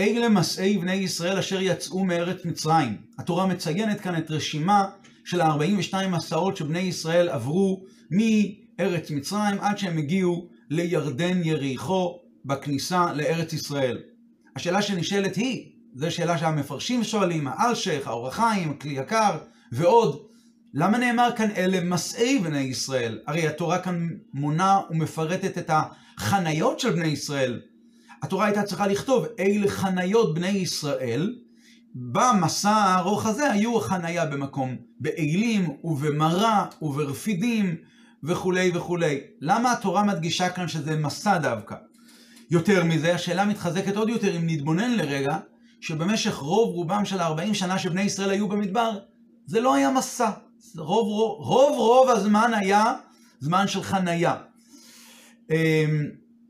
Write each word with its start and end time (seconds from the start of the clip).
אלה 0.00 0.28
מסעי 0.28 0.78
בני 0.78 0.94
ישראל 0.94 1.38
אשר 1.38 1.60
יצאו 1.60 2.04
מארץ 2.04 2.44
מצרים. 2.44 2.96
התורה 3.18 3.46
מציינת 3.46 4.00
כאן 4.00 4.18
את 4.18 4.30
רשימה 4.30 4.86
של 5.24 5.40
ה-42 5.40 6.08
מסעות 6.08 6.56
שבני 6.56 6.78
ישראל 6.78 7.28
עברו 7.28 7.84
מארץ 8.10 9.10
מצרים 9.10 9.60
עד 9.60 9.78
שהם 9.78 9.98
הגיעו 9.98 10.48
לירדן 10.70 11.40
יריחו 11.44 12.18
בכניסה 12.44 13.12
לארץ 13.12 13.52
ישראל. 13.52 13.98
השאלה 14.56 14.82
שנשאלת 14.82 15.36
היא, 15.36 15.72
זו 15.94 16.10
שאלה 16.10 16.38
שהמפרשים 16.38 17.04
שואלים, 17.04 17.48
האלשך, 17.48 18.02
האור 18.06 18.28
החיים, 18.28 18.70
הכלי 18.70 18.92
יקר 18.92 19.38
ועוד, 19.72 20.22
למה 20.74 20.98
נאמר 20.98 21.28
כאן 21.36 21.50
אלה 21.56 21.80
מסעי 21.80 22.38
בני 22.38 22.60
ישראל? 22.60 23.18
הרי 23.26 23.46
התורה 23.46 23.78
כאן 23.78 24.08
מונה 24.34 24.80
ומפרטת 24.90 25.58
את 25.58 25.70
החניות 26.18 26.80
של 26.80 26.90
בני 26.90 27.08
ישראל. 27.08 27.60
התורה 28.22 28.46
הייתה 28.46 28.62
צריכה 28.62 28.86
לכתוב 28.86 29.26
אלה 29.38 29.68
חניות 29.68 30.34
בני 30.34 30.48
ישראל, 30.48 31.34
במסע 31.94 32.70
הארוך 32.70 33.26
הזה 33.26 33.52
היו 33.52 33.78
החניה 33.78 34.26
במקום 34.26 34.76
באלים 35.00 35.68
ובמרה 35.84 36.66
וברפידים 36.82 37.76
וכולי 38.22 38.70
וכולי. 38.74 39.20
למה 39.40 39.72
התורה 39.72 40.02
מדגישה 40.04 40.48
כאן 40.48 40.68
שזה 40.68 40.96
מסע 40.96 41.38
דווקא? 41.38 41.74
יותר 42.50 42.84
מזה, 42.84 43.14
השאלה 43.14 43.44
מתחזקת 43.44 43.96
עוד 43.96 44.08
יותר 44.08 44.36
אם 44.36 44.42
נתבונן 44.46 44.90
לרגע, 44.92 45.38
שבמשך 45.80 46.34
רוב 46.34 46.74
רובם 46.74 47.04
של 47.04 47.20
40 47.20 47.54
שנה 47.54 47.78
שבני 47.78 48.02
ישראל 48.02 48.30
היו 48.30 48.48
במדבר, 48.48 48.98
זה 49.46 49.60
לא 49.60 49.74
היה 49.74 49.90
מסע. 49.90 50.30
רוב 50.76 51.06
רוב, 51.08 51.46
רוב, 51.46 51.78
רוב 51.78 52.10
הזמן 52.10 52.50
היה 52.54 52.94
זמן 53.40 53.68
של 53.68 53.82
חנייה. 53.82 54.34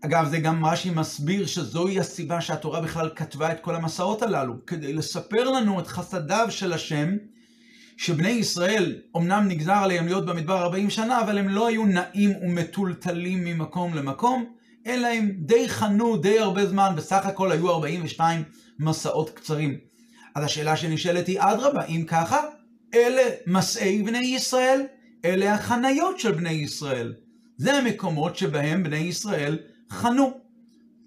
אגב, 0.05 0.29
זה 0.31 0.39
גם 0.39 0.67
רש"י 0.67 0.91
מסביר 0.91 1.47
שזוהי 1.47 2.01
הסיבה 2.01 2.41
שהתורה 2.41 2.81
בכלל 2.81 3.11
כתבה 3.17 3.53
את 3.53 3.61
כל 3.61 3.75
המסעות 3.75 4.23
הללו, 4.23 4.67
כדי 4.67 4.93
לספר 4.93 5.51
לנו 5.51 5.81
את 5.81 5.87
חסדיו 5.87 6.47
של 6.51 6.73
השם, 6.73 7.17
שבני 7.97 8.29
ישראל, 8.29 8.97
אמנם 9.17 9.49
נגזר 9.49 9.73
עליהם 9.73 10.07
להיות 10.07 10.27
במדבר 10.27 10.63
40 10.63 10.91
שנה, 10.91 11.21
אבל 11.21 11.39
הם 11.39 11.49
לא 11.49 11.67
היו 11.67 11.87
נעים 11.87 12.33
ומטולטלים 12.43 13.45
ממקום 13.45 13.95
למקום, 13.95 14.45
אלא 14.87 15.07
הם 15.07 15.31
די 15.39 15.69
חנו 15.69 16.17
די 16.17 16.39
הרבה 16.39 16.67
זמן, 16.67 16.93
בסך 16.97 17.27
הכל 17.27 17.53
היו 17.53 17.71
42 17.71 18.43
מסעות 18.79 19.31
קצרים. 19.31 19.79
אז 20.35 20.45
השאלה 20.45 20.77
שנשאלת 20.77 21.27
היא, 21.27 21.41
אדרבה, 21.41 21.85
אם 21.85 22.05
ככה, 22.07 22.41
אלה 22.95 23.23
מסעי 23.47 24.03
בני 24.03 24.19
ישראל, 24.19 24.83
אלה 25.25 25.55
החניות 25.55 26.19
של 26.19 26.33
בני 26.33 26.51
ישראל. 26.51 27.15
זה 27.57 27.75
המקומות 27.75 28.37
שבהם 28.37 28.83
בני 28.83 28.97
ישראל 28.97 29.59
חנו. 29.91 30.41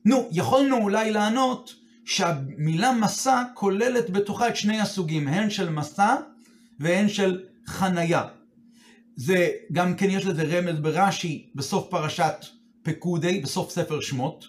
נו, 0.05 0.29
יכולנו 0.31 0.77
אולי 0.77 1.11
לענות 1.11 1.75
שהמילה 2.05 2.91
מסע 2.91 3.43
כוללת 3.53 4.09
בתוכה 4.09 4.47
את 4.47 4.55
שני 4.55 4.81
הסוגים, 4.81 5.27
הן 5.27 5.49
של 5.49 5.69
מסע 5.69 6.15
והן 6.79 7.09
של 7.09 7.43
חניה. 7.67 8.23
זה, 9.15 9.49
גם 9.71 9.95
כן 9.95 10.09
יש 10.09 10.25
לזה 10.25 10.43
רמז 10.43 10.79
ברש"י 10.79 11.49
בסוף 11.55 11.87
פרשת 11.89 12.45
פקודי, 12.83 13.39
בסוף 13.39 13.71
ספר 13.71 14.01
שמות. 14.01 14.45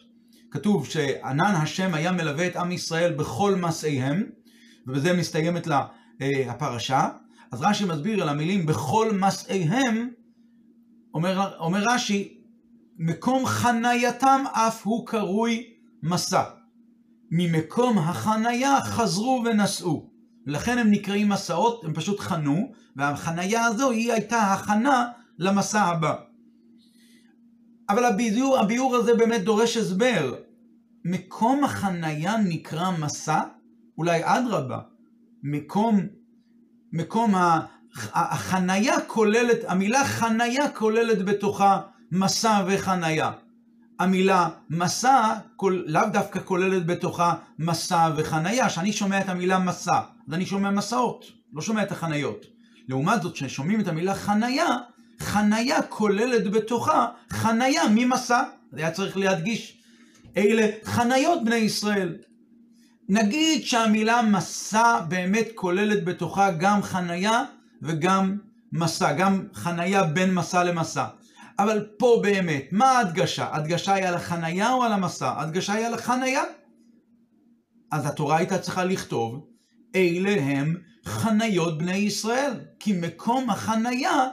כתוב 0.50 0.86
שענן 0.86 1.54
השם 1.54 1.94
היה 1.94 2.12
מלווה 2.12 2.46
את 2.46 2.56
עם 2.56 2.72
ישראל 2.72 3.12
בכל 3.12 3.54
מסעיהם, 3.54 4.22
ובזה 4.86 5.12
מסתיימת 5.12 5.66
לה 5.66 5.86
אה, 6.20 6.50
הפרשה. 6.50 7.08
אז 7.52 7.62
רש"י 7.62 7.84
מסביר 7.84 8.22
על 8.22 8.28
המילים 8.28 8.66
בכל 8.66 9.12
מסעיהם, 9.12 10.10
אומר, 11.14 11.56
אומר 11.58 11.82
רש"י, 11.86 12.33
מקום 12.98 13.46
חנייתם 13.46 14.44
אף 14.52 14.86
הוא 14.86 15.06
קרוי 15.06 15.74
מסע. 16.02 16.42
ממקום 17.30 17.98
החנייה 17.98 18.80
חזרו 18.80 19.42
ונסעו. 19.44 20.10
לכן 20.46 20.78
הם 20.78 20.90
נקראים 20.90 21.28
מסעות, 21.28 21.84
הם 21.84 21.94
פשוט 21.94 22.20
חנו, 22.20 22.72
והחנייה 22.96 23.64
הזו 23.64 23.90
היא 23.90 24.12
הייתה 24.12 24.52
הכנה 24.52 25.08
למסע 25.38 25.82
הבא. 25.82 26.14
אבל 27.88 28.04
הביור, 28.04 28.58
הביור 28.58 28.96
הזה 28.96 29.14
באמת 29.14 29.44
דורש 29.44 29.76
הסבר. 29.76 30.34
מקום 31.04 31.64
החנייה 31.64 32.36
נקרא 32.36 32.90
מסע? 32.90 33.40
אולי 33.98 34.20
אדרבה. 34.24 34.80
מקום, 35.42 36.00
מקום 36.92 37.34
החנייה 38.12 39.00
כוללת, 39.00 39.58
המילה 39.66 40.04
חנייה 40.04 40.70
כוללת 40.70 41.24
בתוכה 41.24 41.80
מסע 42.14 42.64
וחנייה. 42.66 43.30
המילה 44.00 44.48
מסע 44.70 45.34
לאו 45.62 46.02
דווקא 46.12 46.40
כוללת 46.44 46.86
בתוכה 46.86 47.34
מסע 47.58 48.10
וחנייה. 48.16 48.68
כשאני 48.68 48.92
שומע 48.92 49.20
את 49.20 49.28
המילה 49.28 49.58
מסע, 49.58 50.00
אז 50.28 50.34
אני 50.34 50.46
שומע 50.46 50.70
מסעות, 50.70 51.24
לא 51.52 51.62
שומע 51.62 51.82
את 51.82 51.92
החניות. 51.92 52.46
לעומת 52.88 53.22
זאת, 53.22 53.34
כששומעים 53.34 53.80
את 53.80 53.88
המילה 53.88 54.14
חנייה, 54.14 54.76
חנייה 55.18 55.82
כוללת 55.82 56.50
בתוכה 56.50 57.06
חנייה 57.30 57.82
ממסע. 57.94 58.42
זה 58.72 58.80
היה 58.80 58.90
צריך 58.90 59.16
להדגיש. 59.16 59.82
אלה 60.36 60.68
חניות 60.84 61.44
בני 61.44 61.56
ישראל. 61.56 62.16
נגיד 63.08 63.64
שהמילה 63.64 64.22
מסע 64.22 65.00
באמת 65.08 65.48
כוללת 65.54 66.04
בתוכה 66.04 66.50
גם 66.50 66.82
חנייה 66.82 67.44
וגם 67.82 68.38
מסע, 68.72 69.12
גם 69.12 69.42
חנייה 69.54 70.02
בין 70.02 70.34
מסע 70.34 70.64
למסע. 70.64 71.04
אבל 71.58 71.86
פה 71.98 72.20
באמת, 72.22 72.68
מה 72.72 72.90
ההדגשה? 72.90 73.44
ההדגשה 73.44 73.94
היא 73.94 74.04
על 74.04 74.14
החנייה 74.14 74.72
או 74.72 74.82
על 74.82 74.92
המסע? 74.92 75.28
ההדגשה 75.28 75.72
היא 75.72 75.86
על 75.86 75.94
החנייה. 75.94 76.42
אז 77.92 78.06
התורה 78.06 78.36
הייתה 78.36 78.58
צריכה 78.58 78.84
לכתוב, 78.84 79.46
אלה 79.94 80.42
הם 80.42 80.76
חניות 81.04 81.78
בני 81.78 81.96
ישראל, 81.96 82.52
כי 82.80 82.92
מקום 82.92 83.50
החנייה, 83.50 84.28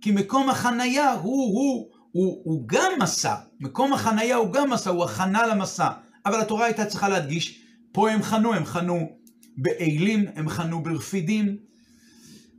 כי 0.00 0.10
מקום 0.12 0.50
החנייה 0.50 1.12
הוא, 1.12 1.22
הוא, 1.22 1.90
הוא, 2.12 2.42
הוא 2.44 2.64
גם 2.68 2.92
מסע. 3.02 3.34
מקום 3.60 3.92
החנייה 3.92 4.36
הוא 4.36 4.52
גם 4.52 4.70
מסע, 4.70 4.90
הוא 4.90 5.04
הכנה 5.04 5.46
למסע. 5.46 5.88
אבל 6.26 6.40
התורה 6.40 6.64
הייתה 6.64 6.86
צריכה 6.86 7.08
להדגיש, 7.08 7.62
פה 7.92 8.10
הם 8.10 8.22
חנו, 8.22 8.54
הם 8.54 8.64
חנו 8.64 9.08
באלים, 9.56 10.24
הם 10.34 10.48
חנו 10.48 10.82
ברפידים, 10.82 11.56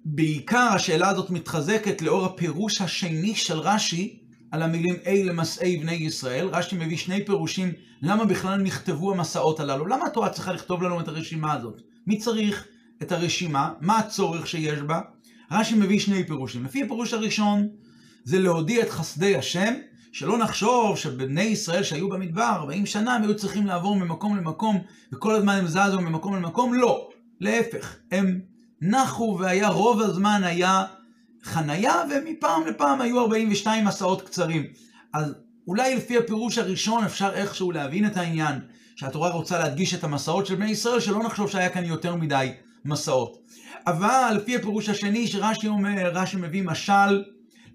בעיקר 0.05 0.69
השאלה 0.75 1.09
הזאת 1.09 1.29
מתחזקת 1.29 2.01
לאור 2.01 2.25
הפירוש 2.25 2.81
השני 2.81 3.35
של 3.35 3.59
רש"י 3.59 4.19
על 4.51 4.63
המילים 4.63 4.95
אלה 5.07 5.33
מסעי 5.33 5.77
בני 5.77 5.93
ישראל. 5.93 6.47
רש"י 6.47 6.75
מביא 6.75 6.97
שני 6.97 7.25
פירושים 7.25 7.71
למה 8.01 8.25
בכלל 8.25 8.61
נכתבו 8.61 9.13
המסעות 9.13 9.59
הללו. 9.59 9.85
למה 9.85 10.05
התורה 10.05 10.29
צריכה 10.29 10.53
לכתוב 10.53 10.83
לנו 10.83 10.99
את 10.99 11.07
הרשימה 11.07 11.53
הזאת? 11.53 11.81
מי 12.07 12.17
צריך 12.17 12.67
את 13.01 13.11
הרשימה? 13.11 13.73
מה 13.81 13.99
הצורך 13.99 14.47
שיש 14.47 14.79
בה? 14.79 15.01
רש"י 15.51 15.75
מביא 15.75 15.99
שני 15.99 16.27
פירושים. 16.27 16.65
לפי 16.65 16.83
הפירוש 16.83 17.13
הראשון 17.13 17.67
זה 18.23 18.39
להודיע 18.39 18.83
את 18.83 18.89
חסדי 18.89 19.35
השם, 19.35 19.73
שלא 20.11 20.37
נחשוב 20.37 20.97
שבני 20.97 21.41
ישראל 21.41 21.83
שהיו 21.83 22.09
במדבר 22.09 22.43
40 22.43 22.85
שנה 22.85 23.15
הם 23.15 23.23
היו 23.23 23.35
צריכים 23.35 23.67
לעבור 23.67 23.95
ממקום 23.95 24.37
למקום 24.37 24.79
וכל 25.13 25.35
הזמן 25.35 25.53
הם 25.53 25.67
זזו 25.67 26.01
ממקום 26.01 26.35
למקום. 26.35 26.73
לא, 26.73 27.09
להפך, 27.39 27.95
הם 28.11 28.39
נחו 28.81 29.37
והיה 29.39 29.69
רוב 29.69 30.01
הזמן 30.01 30.41
היה 30.43 30.83
חנייה, 31.43 31.95
ומפעם 32.11 32.67
לפעם 32.67 33.01
היו 33.01 33.21
42 33.21 33.85
מסעות 33.85 34.21
קצרים. 34.21 34.63
אז 35.13 35.33
אולי 35.67 35.95
לפי 35.95 36.17
הפירוש 36.17 36.57
הראשון 36.57 37.03
אפשר 37.03 37.29
איכשהו 37.33 37.71
להבין 37.71 38.05
את 38.05 38.17
העניין, 38.17 38.59
שהתורה 38.95 39.29
רוצה 39.29 39.59
להדגיש 39.59 39.93
את 39.93 40.03
המסעות 40.03 40.45
של 40.45 40.55
בני 40.55 40.71
ישראל, 40.71 40.99
שלא 40.99 41.23
נחשוב 41.23 41.49
שהיה 41.49 41.69
כאן 41.69 41.85
יותר 41.85 42.15
מדי 42.15 42.51
מסעות. 42.85 43.37
אבל 43.87 44.33
לפי 44.35 44.55
הפירוש 44.55 44.89
השני 44.89 45.27
שרש"י 45.27 45.67
אומר, 45.67 46.11
רש"י 46.13 46.37
מביא 46.37 46.63
משל 46.63 47.23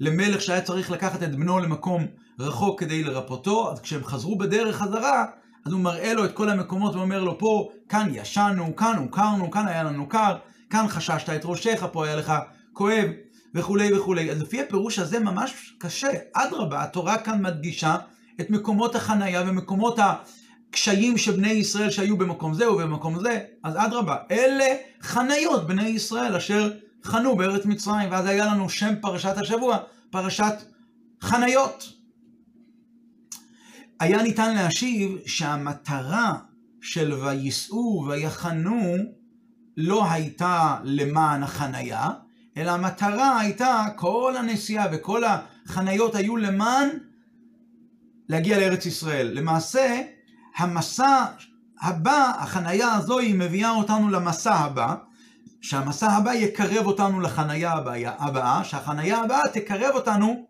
למלך 0.00 0.43
שהיה 0.43 0.61
צריך 0.61 0.91
לקחת 0.91 1.23
את 1.23 1.35
בנו 1.35 1.59
למקום 1.59 2.06
רחוק 2.38 2.81
כדי 2.81 3.05
לרפותו, 3.05 3.73
אז 3.73 3.81
כשהם 3.81 4.05
חזרו 4.05 4.38
בדרך 4.38 4.77
חזרה, 4.77 5.25
אז 5.67 5.73
הוא 5.73 5.81
מראה 5.81 6.15
לו 6.15 6.25
את 6.25 6.32
כל 6.32 6.49
המקומות 6.49 6.94
ואומר 6.94 7.25
לו, 7.25 7.38
פה, 7.38 7.69
כאן 7.88 8.09
ישנו, 8.15 8.77
כאן 8.77 8.97
הוכרנו, 8.97 9.50
כאן 9.50 9.69
היה 9.69 9.82
לנו 9.82 10.09
קר, 10.09 10.37
כאן 10.73 10.89
חששת 10.89 11.29
את 11.29 11.41
ראשך, 11.45 11.87
פה 11.93 12.07
היה 12.07 12.17
לך 12.17 12.33
כואב, 12.73 13.07
וכולי 13.55 13.99
וכולי. 13.99 14.31
אז 14.31 14.43
לפי 14.43 14.61
הפירוש 14.61 14.99
הזה 14.99 15.21
ממש 15.21 15.75
קשה. 15.79 16.11
אדרבה, 16.33 16.83
התורה 16.83 17.19
כאן 17.19 17.43
מדגישה 17.43 17.97
את 18.41 18.51
מקומות 18.51 18.95
החנייה 18.95 19.43
ומקומות 19.47 19.99
הקשיים 19.99 21.19
של 21.19 21.33
בני 21.33 21.51
ישראל 21.51 21.91
שהיו 21.91 22.17
במקום 22.17 22.55
זה 22.55 22.71
ובמקום 22.71 23.21
זה. 23.21 23.41
אז 23.65 23.75
אדרבה, 23.77 24.17
אלה 24.31 24.65
חניות 25.03 25.67
בני 25.67 25.89
ישראל 25.89 26.37
אשר 26.37 26.73
חנו 27.05 27.37
בארץ 27.37 27.65
מצרים. 27.65 28.11
ואז 28.11 28.27
היה 28.27 28.47
לנו 28.47 28.69
שם 28.69 28.95
פרשת 29.01 29.35
השבוע, 29.37 29.79
פרשת 30.11 30.55
חניות. 31.23 31.93
היה 34.01 34.23
ניתן 34.23 34.55
להשיב 34.55 35.19
שהמטרה 35.27 36.33
של 36.83 37.13
וייסעו 37.13 38.05
ויחנו 38.09 38.97
לא 39.77 40.11
הייתה 40.11 40.77
למען 40.85 41.43
החנייה, 41.43 42.11
אלא 42.57 42.71
המטרה 42.71 43.41
הייתה, 43.41 43.85
כל 43.97 44.35
הנסיעה 44.39 44.87
וכל 44.93 45.23
החניות 45.25 46.15
היו 46.15 46.37
למען 46.37 46.89
להגיע 48.29 48.59
לארץ 48.59 48.87
ישראל. 48.87 49.31
למעשה, 49.33 50.03
המסע 50.57 51.25
הבא, 51.81 52.33
החנייה 52.39 52.95
הזו 52.95 53.19
היא 53.19 53.35
מביאה 53.35 53.71
אותנו 53.71 54.09
למסע 54.09 54.55
הבא, 54.55 54.95
שהמסע 55.61 56.13
הבא 56.13 56.35
יקרב 56.35 56.87
אותנו 56.87 57.21
לחנייה 57.21 57.73
הבאה, 58.19 58.65
שהחנייה 58.65 59.19
הבאה 59.19 59.49
תקרב 59.53 59.95
אותנו 59.95 60.47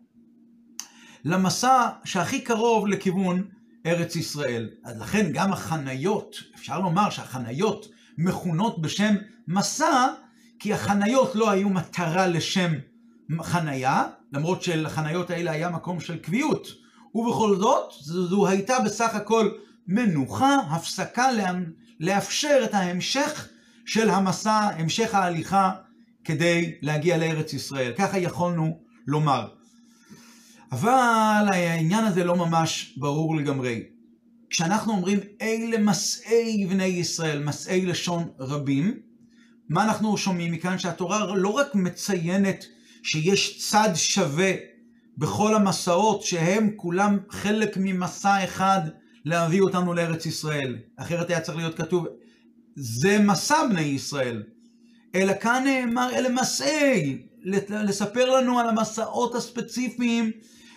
למסע 1.25 1.89
שהכי 2.03 2.41
קרוב 2.41 2.87
לכיוון 2.87 3.43
ארץ 3.85 4.15
ישראל. 4.15 4.69
אז 4.83 5.01
לכן 5.01 5.31
גם 5.33 5.53
החניות, 5.53 6.35
אפשר 6.55 6.79
לומר 6.79 7.09
שהחניות 7.09 7.85
מכונות 8.17 8.81
בשם 8.81 9.15
מסע, 9.47 10.07
כי 10.59 10.73
החניות 10.73 11.35
לא 11.35 11.49
היו 11.49 11.69
מטרה 11.69 12.27
לשם 12.27 12.71
חניה, 13.41 14.03
למרות 14.33 14.63
שלחניות 14.63 15.29
האלה 15.29 15.51
היה 15.51 15.69
מקום 15.69 15.99
של 15.99 16.17
קביעות. 16.17 16.67
ובכל 17.15 17.55
זאת, 17.55 17.93
זו 18.01 18.47
הייתה 18.47 18.79
בסך 18.85 19.15
הכל 19.15 19.49
מנוחה, 19.87 20.57
הפסקה 20.69 21.27
לאפשר 21.99 22.61
את 22.63 22.73
ההמשך 22.73 23.49
של 23.85 24.09
המסע, 24.09 24.69
המשך 24.77 25.15
ההליכה 25.15 25.71
כדי 26.23 26.75
להגיע 26.81 27.17
לארץ 27.17 27.53
ישראל. 27.53 27.93
ככה 27.97 28.17
יכולנו 28.17 28.79
לומר. 29.07 29.47
אבל 30.71 31.45
העניין 31.51 32.05
הזה 32.05 32.23
לא 32.23 32.35
ממש 32.35 32.93
ברור 32.97 33.35
לגמרי. 33.35 33.79
כשאנחנו 34.53 34.93
אומרים 34.93 35.19
אלה 35.41 35.77
מסעי 35.77 36.65
בני 36.65 36.83
ישראל, 36.83 37.43
מסעי 37.43 37.85
לשון 37.85 38.29
רבים, 38.39 38.99
מה 39.69 39.83
אנחנו 39.83 40.17
שומעים 40.17 40.51
מכאן? 40.51 40.79
שהתורה 40.79 41.35
לא 41.35 41.49
רק 41.49 41.75
מציינת 41.75 42.65
שיש 43.03 43.69
צד 43.69 43.89
שווה 43.95 44.51
בכל 45.17 45.55
המסעות, 45.55 46.23
שהם 46.23 46.69
כולם 46.75 47.17
חלק 47.29 47.77
ממסע 47.77 48.43
אחד 48.43 48.79
להביא 49.25 49.61
אותנו 49.61 49.93
לארץ 49.93 50.25
ישראל. 50.25 50.77
אחרת 50.95 51.29
היה 51.29 51.41
צריך 51.41 51.57
להיות 51.57 51.77
כתוב, 51.77 52.07
זה 52.75 53.19
מסע 53.19 53.67
בני 53.69 53.81
ישראל. 53.81 54.43
אלא 55.15 55.33
כאן 55.41 55.63
נאמר, 55.65 56.09
אלה 56.13 56.29
מסעי, 56.29 57.17
לספר 57.69 58.29
לנו 58.29 58.59
על 58.59 58.69
המסעות 58.69 59.35
הספציפיים 59.35 60.31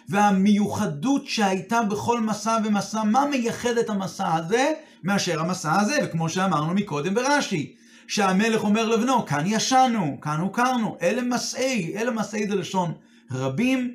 והמיוחדות 0.09 1.27
שהייתה 1.27 1.83
בכל 1.83 2.21
מסע 2.21 2.59
ומסע, 2.65 3.03
מה 3.03 3.27
מייחד 3.31 3.79
את 3.79 3.91
המסע 3.91 4.35
הזה 4.35 4.73
מאשר 5.05 5.41
המסע 5.41 5.81
הזה, 5.81 5.99
וכמו 6.05 6.29
שאמרנו 6.29 6.75
מקודם 6.75 7.15
ברש"י, 7.15 7.75
שהמלך 8.09 8.65
אומר 8.65 8.89
לבנו, 8.89 9.27
כאן 9.27 9.43
ישנו, 9.47 10.19
כאן 10.21 10.41
הוכרנו, 10.41 10.97
אלה 11.03 11.23
מסעי, 11.23 11.93
אלה 11.97 12.11
מסעי 12.11 12.49
זה 12.49 12.55
לשון 12.55 12.93
רבים, 13.31 13.95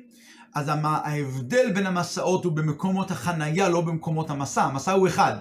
אז 0.54 0.70
ההבדל 0.84 1.72
בין 1.72 1.86
המסעות 1.86 2.44
הוא 2.44 2.52
במקומות 2.52 3.10
החנייה, 3.10 3.68
לא 3.68 3.80
במקומות 3.80 4.30
המסע, 4.30 4.62
המסע 4.62 4.92
הוא 4.92 5.08
אחד, 5.08 5.36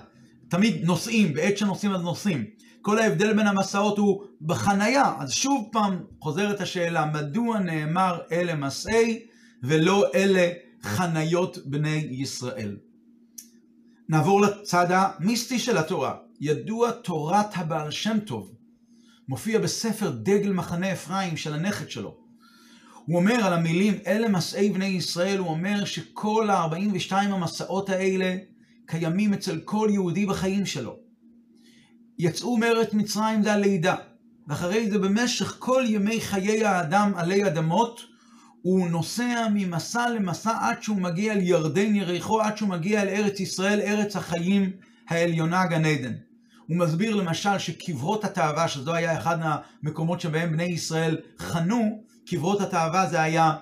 תמיד 0.49 0.85
נוסעים, 0.85 1.33
בעת 1.33 1.57
שנוסעים 1.57 1.93
אז 1.93 2.01
נוסעים. 2.01 2.45
כל 2.81 2.99
ההבדל 2.99 3.33
בין 3.33 3.47
המסעות 3.47 3.97
הוא 3.97 4.23
בחנייה. 4.41 5.13
אז 5.19 5.31
שוב 5.31 5.69
פעם 5.71 5.99
חוזרת 6.19 6.61
השאלה, 6.61 7.05
מדוע 7.05 7.59
נאמר 7.59 8.19
אלה 8.31 8.55
מסעי 8.55 9.19
ולא 9.63 10.05
אלה 10.15 10.49
חניות 10.83 11.57
בני 11.65 12.07
ישראל? 12.11 12.77
נעבור 14.09 14.41
לצד 14.41 14.87
המיסטי 14.89 15.59
של 15.59 15.77
התורה. 15.77 16.15
ידוע 16.41 16.91
תורת 16.91 17.47
הבעל 17.55 17.91
שם 17.91 18.19
טוב. 18.19 18.55
מופיע 19.27 19.59
בספר 19.59 20.11
דגל 20.11 20.51
מחנה 20.51 20.93
אפרים 20.93 21.37
של 21.37 21.53
הנכד 21.53 21.89
שלו. 21.89 22.17
הוא 23.05 23.17
אומר 23.17 23.33
על 23.33 23.53
המילים 23.53 23.93
אלה 24.07 24.29
מסעי 24.29 24.69
בני 24.69 24.85
ישראל, 24.85 25.37
הוא 25.37 25.47
אומר 25.47 25.85
שכל 25.85 26.49
ה-42 26.49 27.13
המסעות 27.13 27.89
האלה 27.89 28.37
קיימים 28.85 29.33
אצל 29.33 29.59
כל 29.65 29.87
יהודי 29.91 30.25
בחיים 30.25 30.65
שלו. 30.65 30.99
יצאו 32.19 32.57
מארץ 32.57 32.93
מצרים 32.93 33.43
זה 33.43 33.53
הלידה, 33.53 33.95
ואחרי 34.47 34.89
זה 34.91 34.99
במשך 34.99 35.55
כל 35.59 35.83
ימי 35.87 36.21
חיי 36.21 36.65
האדם 36.65 37.11
עלי 37.15 37.47
אדמות, 37.47 38.10
הוא 38.61 38.89
נוסע 38.89 39.47
ממסע 39.53 40.09
למסע 40.09 40.57
עד 40.59 40.83
שהוא 40.83 40.97
מגיע 40.97 41.35
לירדן 41.35 41.95
יריחו, 41.95 42.41
עד 42.41 42.57
שהוא 42.57 42.69
מגיע 42.69 43.05
לארץ 43.05 43.39
ישראל, 43.39 43.79
ארץ 43.79 44.15
החיים 44.15 44.71
העליונה 45.07 45.65
גן 45.65 45.85
עדן. 45.85 46.13
הוא 46.67 46.77
מסביר 46.77 47.15
למשל 47.15 47.59
שקברות 47.59 48.25
התאווה, 48.25 48.67
שזו 48.67 48.93
היה 48.93 49.17
אחד 49.17 49.37
מהמקומות 49.39 50.21
שבהם 50.21 50.51
בני 50.51 50.63
ישראל 50.63 51.17
חנו, 51.39 52.03
קברות 52.27 52.61
התאווה 52.61 53.07
זה 53.07 53.21
היה 53.21 53.53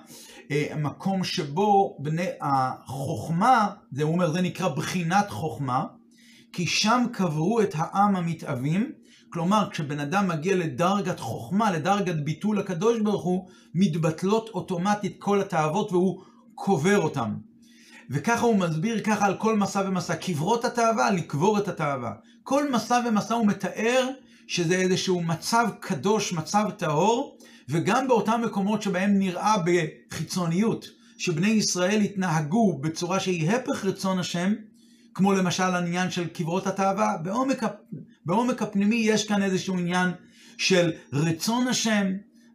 אה, 0.50 0.66
מקום 0.76 1.24
שבו 1.24 1.96
בני 1.98 2.26
החוכמה, 2.40 3.68
זה 3.92 4.02
הוא 4.02 4.12
אומר, 4.12 4.32
זה 4.32 4.40
נקרא 4.40 4.68
בחינת 4.68 5.30
חוכמה, 5.30 5.84
כי 6.52 6.66
שם 6.66 7.04
קברו 7.12 7.60
את 7.60 7.74
העם 7.76 8.16
המתאבים, 8.16 8.92
כלומר 9.32 9.68
כשבן 9.70 10.00
אדם 10.00 10.28
מגיע 10.28 10.56
לדרגת 10.56 11.20
חוכמה, 11.20 11.70
לדרגת 11.70 12.14
ביטול 12.14 12.58
הקדוש 12.58 13.00
ברוך 13.00 13.24
הוא, 13.24 13.48
מתבטלות 13.74 14.48
אוטומטית 14.48 15.16
כל 15.18 15.40
התאוות 15.40 15.92
והוא 15.92 16.22
קובר 16.54 16.98
אותם. 16.98 17.34
וככה 18.10 18.46
הוא 18.46 18.56
מסביר 18.56 19.00
ככה 19.00 19.26
על 19.26 19.36
כל 19.36 19.56
מסע 19.56 19.82
ומסע, 19.86 20.16
קברות 20.16 20.64
התאווה, 20.64 21.10
לקבור 21.10 21.58
את 21.58 21.68
התאווה. 21.68 22.12
כל 22.42 22.72
מסע 22.72 23.00
ומסע 23.08 23.34
הוא 23.34 23.46
מתאר 23.46 24.08
שזה 24.46 24.74
איזשהו 24.74 25.22
מצב 25.22 25.68
קדוש, 25.80 26.32
מצב 26.32 26.70
טהור, 26.76 27.38
וגם 27.68 28.08
באותם 28.08 28.40
מקומות 28.44 28.82
שבהם 28.82 29.18
נראה 29.18 29.56
בחיצוניות 30.10 30.86
שבני 31.18 31.48
ישראל 31.48 32.00
התנהגו 32.00 32.78
בצורה 32.78 33.20
שהיא 33.20 33.50
הפך 33.50 33.84
רצון 33.84 34.18
השם, 34.18 34.54
כמו 35.14 35.32
למשל 35.32 35.62
העניין 35.62 36.10
של 36.10 36.26
קברות 36.26 36.66
התאווה, 36.66 37.16
בעומק, 37.22 37.62
בעומק 38.26 38.62
הפנימי 38.62 38.96
יש 38.96 39.28
כאן 39.28 39.42
איזשהו 39.42 39.78
עניין 39.78 40.10
של 40.58 40.92
רצון 41.12 41.68
השם, 41.68 42.06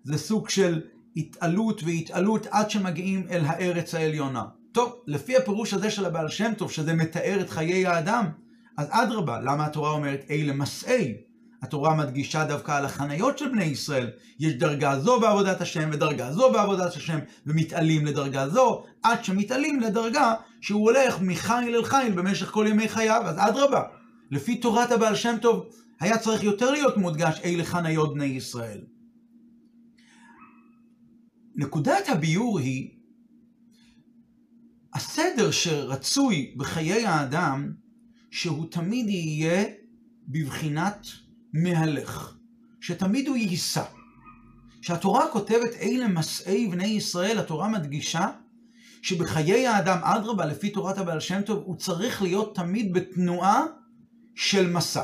זה 0.03 0.17
סוג 0.17 0.49
של 0.49 0.81
התעלות 1.15 1.83
והתעלות 1.83 2.47
עד 2.51 2.69
שמגיעים 2.69 3.27
אל 3.29 3.45
הארץ 3.45 3.95
העליונה. 3.95 4.43
טוב, 4.71 4.93
לפי 5.07 5.37
הפירוש 5.37 5.73
הזה 5.73 5.91
של 5.91 6.05
הבעל 6.05 6.29
שם 6.29 6.53
טוב, 6.57 6.71
שזה 6.71 6.93
מתאר 6.93 7.41
את 7.41 7.49
חיי 7.49 7.85
האדם, 7.85 8.25
אז 8.77 8.87
אדרבה, 8.89 9.39
למה 9.41 9.65
התורה 9.65 9.91
אומרת 9.91 10.25
אלה 10.29 10.53
מסעי? 10.53 11.13
התורה 11.61 11.95
מדגישה 11.95 12.45
דווקא 12.45 12.71
על 12.71 12.85
החניות 12.85 13.37
של 13.37 13.49
בני 13.49 13.63
ישראל. 13.63 14.09
יש 14.39 14.53
דרגה 14.53 14.99
זו 14.99 15.19
בעבודת 15.19 15.61
השם 15.61 15.89
ודרגה 15.93 16.33
זו 16.33 16.51
בעבודת 16.51 16.95
השם, 16.95 17.19
ומתעלים 17.45 18.05
לדרגה 18.05 18.49
זו, 18.49 18.83
עד 19.03 19.23
שמתעלים 19.23 19.79
לדרגה 19.79 20.33
שהוא 20.61 20.81
הולך 20.81 21.21
מחיל 21.21 21.75
אל 21.75 21.83
חיל 21.83 22.11
במשך 22.11 22.45
כל 22.51 22.65
ימי 22.69 22.89
חייו. 22.89 23.21
אז 23.25 23.35
אדרבה, 23.37 23.83
לפי 24.31 24.57
תורת 24.57 24.91
הבעל 24.91 25.15
שם 25.15 25.35
טוב, 25.41 25.65
היה 25.99 26.17
צריך 26.17 26.43
יותר 26.43 26.71
להיות 26.71 26.97
מודגש 26.97 27.41
אלה 27.43 27.63
חניות 27.63 28.13
בני 28.13 28.25
ישראל. 28.25 28.81
נקודת 31.55 32.09
הביור 32.09 32.59
היא 32.59 32.89
הסדר 34.93 35.51
שרצוי 35.51 36.53
בחיי 36.57 37.05
האדם, 37.05 37.71
שהוא 38.31 38.65
תמיד 38.71 39.09
יהיה 39.09 39.63
בבחינת 40.27 41.07
מהלך, 41.55 42.35
שתמיד 42.81 43.27
הוא 43.27 43.37
יישא. 43.37 43.83
כשהתורה 44.81 45.31
כותבת 45.31 45.73
אלה 45.81 46.07
מסעי 46.07 46.67
בני 46.67 46.87
ישראל, 46.87 47.39
התורה 47.39 47.67
מדגישה 47.69 48.29
שבחיי 49.01 49.67
האדם, 49.67 49.97
אדרבה, 50.03 50.45
לפי 50.45 50.69
תורת 50.69 50.97
הבעל 50.97 51.19
שם 51.19 51.41
טוב, 51.41 51.63
הוא 51.65 51.75
צריך 51.75 52.21
להיות 52.21 52.55
תמיד 52.55 52.93
בתנועה 52.93 53.63
של 54.35 54.71
מסע. 54.71 55.03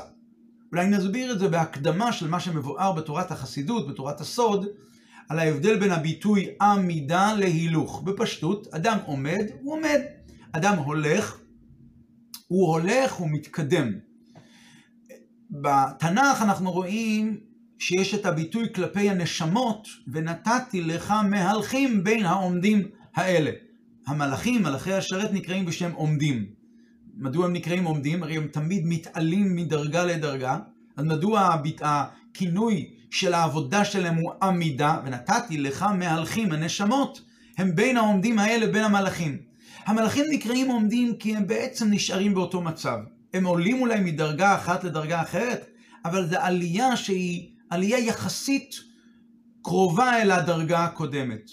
אולי 0.71 0.87
נסביר 0.87 1.31
את 1.31 1.39
זה 1.39 1.47
בהקדמה 1.47 2.13
של 2.13 2.27
מה 2.27 2.39
שמבואר 2.39 2.91
בתורת 2.91 3.31
החסידות, 3.31 3.87
בתורת 3.87 4.21
הסוד, 4.21 4.65
על 5.29 5.39
ההבדל 5.39 5.79
בין 5.79 5.91
הביטוי 5.91 6.49
עמידה 6.61 7.33
להילוך. 7.33 8.03
בפשטות, 8.03 8.67
אדם 8.67 8.97
עומד, 9.05 9.45
הוא 9.61 9.73
עומד. 9.73 9.99
אדם 10.51 10.77
הולך, 10.77 11.37
הוא 12.47 12.67
הולך, 12.67 13.13
הוא 13.13 13.29
מתקדם. 13.31 14.10
בתנ"ך 15.51 16.41
אנחנו 16.41 16.71
רואים 16.71 17.37
שיש 17.79 18.13
את 18.13 18.25
הביטוי 18.25 18.73
כלפי 18.73 19.09
הנשמות, 19.09 19.87
ונתתי 20.07 20.81
לך 20.81 21.13
מהלכים 21.29 22.03
בין 22.03 22.25
העומדים 22.25 22.87
האלה. 23.15 23.51
המלאכים, 24.07 24.63
מלאכי 24.63 24.93
השרת, 24.93 25.33
נקראים 25.33 25.65
בשם 25.65 25.91
עומדים. 25.91 26.45
מדוע 27.15 27.45
הם 27.45 27.53
נקראים 27.53 27.83
עומדים? 27.83 28.23
הרי 28.23 28.37
הם 28.37 28.47
תמיד 28.47 28.83
מתעלים 28.85 29.55
מדרגה 29.55 30.05
לדרגה. 30.05 30.59
אז 30.97 31.05
מדוע 31.05 31.55
הכינוי 31.81 32.89
של 33.11 33.33
העבודה 33.33 33.85
שלהם 33.85 34.15
הוא 34.15 34.31
עמידה, 34.43 34.97
ונתתי 35.05 35.57
לך 35.57 35.85
מהלכים, 35.97 36.51
הנשמות, 36.51 37.21
הם 37.57 37.75
בין 37.75 37.97
העומדים 37.97 38.39
האלה, 38.39 38.67
בין 38.67 38.83
המלאכים. 38.83 39.37
המלאכים 39.85 40.25
נקראים 40.31 40.71
עומדים 40.71 41.15
כי 41.15 41.35
הם 41.35 41.47
בעצם 41.47 41.87
נשארים 41.91 42.33
באותו 42.33 42.61
מצב. 42.61 42.97
הם 43.33 43.45
עולים 43.45 43.81
אולי 43.81 43.99
מדרגה 43.99 44.55
אחת 44.55 44.83
לדרגה 44.83 45.21
אחרת, 45.21 45.65
אבל 46.05 46.27
זו 46.27 46.37
עלייה 46.39 46.97
שהיא 46.97 47.49
עלייה 47.69 47.99
יחסית 47.99 48.75
קרובה 49.63 50.21
אל 50.21 50.31
הדרגה 50.31 50.83
הקודמת. 50.83 51.51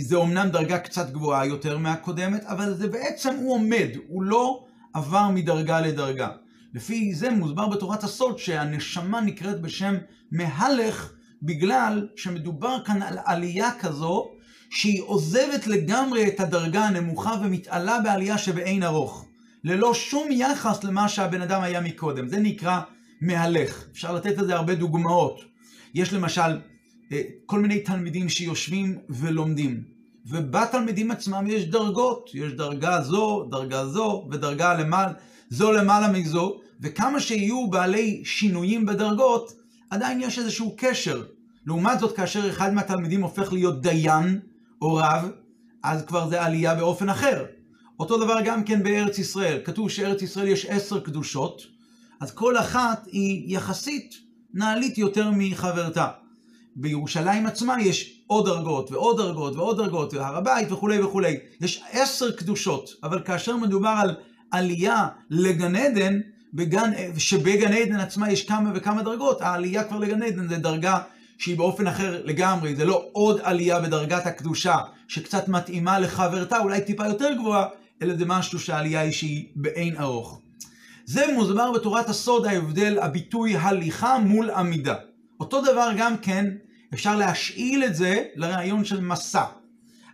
זה 0.00 0.16
אומנם 0.16 0.48
דרגה 0.48 0.78
קצת 0.78 1.10
גבוהה 1.10 1.46
יותר 1.46 1.78
מהקודמת, 1.78 2.44
אבל 2.44 2.74
זה 2.74 2.88
בעצם 2.88 3.34
הוא 3.36 3.54
עומד, 3.54 3.88
הוא 4.08 4.22
לא 4.22 4.64
עבר 4.94 5.28
מדרגה 5.28 5.80
לדרגה. 5.80 6.28
לפי 6.74 7.14
זה 7.14 7.30
מוסבר 7.30 7.68
בתורת 7.68 8.04
הסוד 8.04 8.38
שהנשמה 8.38 9.20
נקראת 9.20 9.60
בשם 9.60 9.94
מהלך 10.32 11.12
בגלל 11.42 12.08
שמדובר 12.16 12.76
כאן 12.84 13.02
על 13.02 13.18
עלייה 13.24 13.70
כזו 13.80 14.30
שהיא 14.70 15.02
עוזבת 15.02 15.66
לגמרי 15.66 16.28
את 16.28 16.40
הדרגה 16.40 16.84
הנמוכה 16.84 17.34
ומתעלה 17.42 18.00
בעלייה 18.00 18.38
שבאין 18.38 18.82
ארוך. 18.82 19.29
ללא 19.64 19.94
שום 19.94 20.32
יחס 20.32 20.84
למה 20.84 21.08
שהבן 21.08 21.42
אדם 21.42 21.62
היה 21.62 21.80
מקודם. 21.80 22.28
זה 22.28 22.40
נקרא 22.40 22.80
מהלך. 23.20 23.84
אפשר 23.92 24.14
לתת 24.14 24.38
לזה 24.38 24.54
הרבה 24.54 24.74
דוגמאות. 24.74 25.40
יש 25.94 26.12
למשל 26.12 26.58
אה, 27.12 27.22
כל 27.46 27.60
מיני 27.60 27.80
תלמידים 27.80 28.28
שיושבים 28.28 28.98
ולומדים, 29.08 29.82
ובתלמידים 30.26 31.10
עצמם 31.10 31.44
יש 31.46 31.64
דרגות. 31.64 32.30
יש 32.34 32.52
דרגה 32.52 33.00
זו, 33.00 33.48
דרגה 33.50 33.86
זו, 33.86 34.28
ודרגה 34.30 34.74
למעלה, 34.74 35.12
זו 35.50 35.72
למעלה 35.72 36.12
מזו, 36.12 36.60
וכמה 36.80 37.20
שיהיו 37.20 37.70
בעלי 37.70 38.22
שינויים 38.24 38.86
בדרגות, 38.86 39.52
עדיין 39.90 40.20
יש 40.20 40.38
איזשהו 40.38 40.74
קשר. 40.76 41.24
לעומת 41.66 41.98
זאת, 41.98 42.16
כאשר 42.16 42.50
אחד 42.50 42.74
מהתלמידים 42.74 43.22
הופך 43.22 43.52
להיות 43.52 43.82
דיין 43.82 44.40
או 44.82 44.94
רב, 44.94 45.30
אז 45.82 46.04
כבר 46.06 46.28
זה 46.28 46.42
עלייה 46.42 46.74
באופן 46.74 47.08
אחר. 47.08 47.44
אותו 48.00 48.18
דבר 48.18 48.38
גם 48.44 48.64
כן 48.64 48.82
בארץ 48.82 49.18
ישראל. 49.18 49.60
כתוב 49.64 49.90
שארץ 49.90 50.22
ישראל 50.22 50.48
יש 50.48 50.66
עשר 50.66 51.00
קדושות, 51.00 51.62
אז 52.20 52.32
כל 52.32 52.58
אחת 52.58 53.06
היא 53.12 53.56
יחסית 53.56 54.14
נעלית 54.54 54.98
יותר 54.98 55.30
מחברתה. 55.32 56.08
בירושלים 56.76 57.46
עצמה 57.46 57.82
יש 57.82 58.22
עוד 58.26 58.46
דרגות 58.46 58.90
ועוד 58.90 59.16
דרגות 59.16 59.56
ועוד 59.56 59.76
דרגות, 59.76 60.14
והר 60.14 60.36
הבית 60.36 60.72
וכולי 60.72 61.00
וכולי. 61.00 61.36
יש 61.60 61.82
עשר 61.90 62.30
קדושות, 62.30 62.90
אבל 63.02 63.22
כאשר 63.24 63.56
מדובר 63.56 63.94
על 63.98 64.14
עלייה 64.50 65.06
לגן 65.30 65.76
עדן, 65.76 66.20
בגן, 66.54 66.90
שבגן 67.18 67.72
עדן 67.72 68.00
עצמה 68.00 68.32
יש 68.32 68.46
כמה 68.46 68.70
וכמה 68.74 69.02
דרגות, 69.02 69.40
העלייה 69.40 69.84
כבר 69.84 69.98
לגן 69.98 70.22
עדן 70.22 70.48
זה 70.48 70.56
דרגה 70.56 70.98
שהיא 71.38 71.58
באופן 71.58 71.86
אחר 71.86 72.22
לגמרי, 72.24 72.74
זה 72.74 72.84
לא 72.84 73.08
עוד 73.12 73.40
עלייה 73.42 73.80
בדרגת 73.80 74.26
הקדושה 74.26 74.76
שקצת 75.08 75.48
מתאימה 75.48 75.98
לחברתה, 75.98 76.58
אולי 76.58 76.80
טיפה 76.80 77.06
יותר 77.06 77.32
גבוהה, 77.38 77.66
אלא 78.02 78.16
זה 78.16 78.24
משהו 78.26 78.60
שהעלייה 78.60 79.00
היא 79.00 79.12
שהיא 79.12 79.46
באין 79.56 79.96
ארוך. 79.96 80.40
זה 81.04 81.26
מוסבר 81.34 81.72
בתורת 81.72 82.08
הסוד 82.08 82.46
ההבדל, 82.46 82.98
הביטוי 82.98 83.56
הליכה 83.56 84.18
מול 84.18 84.50
עמידה. 84.50 84.94
אותו 85.40 85.62
דבר 85.62 85.90
גם 85.96 86.16
כן, 86.16 86.46
אפשר 86.94 87.16
להשאיל 87.16 87.84
את 87.84 87.94
זה 87.94 88.24
לרעיון 88.34 88.84
של 88.84 89.00
מסע. 89.00 89.44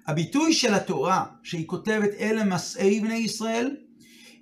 הביטוי 0.06 0.52
של 0.52 0.74
התורה 0.74 1.24
שהיא 1.42 1.66
כותבת 1.66 2.10
אלה 2.20 2.44
מסעי 2.44 3.00
בני 3.00 3.14
ישראל, 3.16 3.76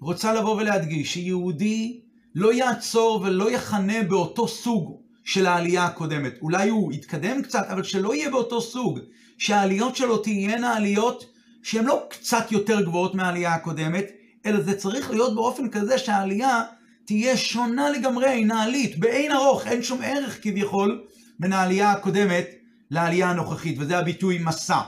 רוצה 0.01 0.35
לבוא 0.35 0.57
ולהדגיש 0.57 1.13
שיהודי 1.13 2.01
לא 2.35 2.53
יעצור 2.53 3.21
ולא 3.23 3.51
יחנה 3.51 4.03
באותו 4.03 4.49
סוג 4.49 5.01
של 5.25 5.47
העלייה 5.47 5.85
הקודמת. 5.85 6.33
אולי 6.43 6.69
הוא 6.69 6.93
יתקדם 6.93 7.43
קצת, 7.43 7.67
אבל 7.69 7.83
שלא 7.83 8.15
יהיה 8.15 8.31
באותו 8.31 8.61
סוג. 8.61 9.01
שהעליות 9.39 9.97
שלו 9.97 10.19
תהיינה 10.19 10.77
עליות 10.77 11.34
שהן 11.65 11.85
לא 11.85 12.07
קצת 12.11 12.53
יותר 12.53 12.81
גבוהות 12.81 13.15
מהעלייה 13.15 13.55
הקודמת, 13.55 14.05
אלא 14.47 14.61
זה 14.61 14.77
צריך 14.77 15.11
להיות 15.11 15.35
באופן 15.35 15.69
כזה 15.71 15.99
שהעלייה 15.99 16.63
תהיה 17.05 17.37
שונה 17.37 17.91
לגמרי, 17.91 18.45
נעלית, 18.45 18.99
באין 18.99 19.33
ארוך, 19.33 19.67
אין 19.67 19.83
שום 19.83 19.99
ערך 20.03 20.43
כביכול 20.43 21.05
בין 21.39 21.53
העלייה 21.53 21.93
הקודמת 21.93 22.47
לעלייה 22.91 23.31
הנוכחית, 23.31 23.77
וזה 23.79 23.99
הביטוי 23.99 24.39
מסע. 24.39 24.81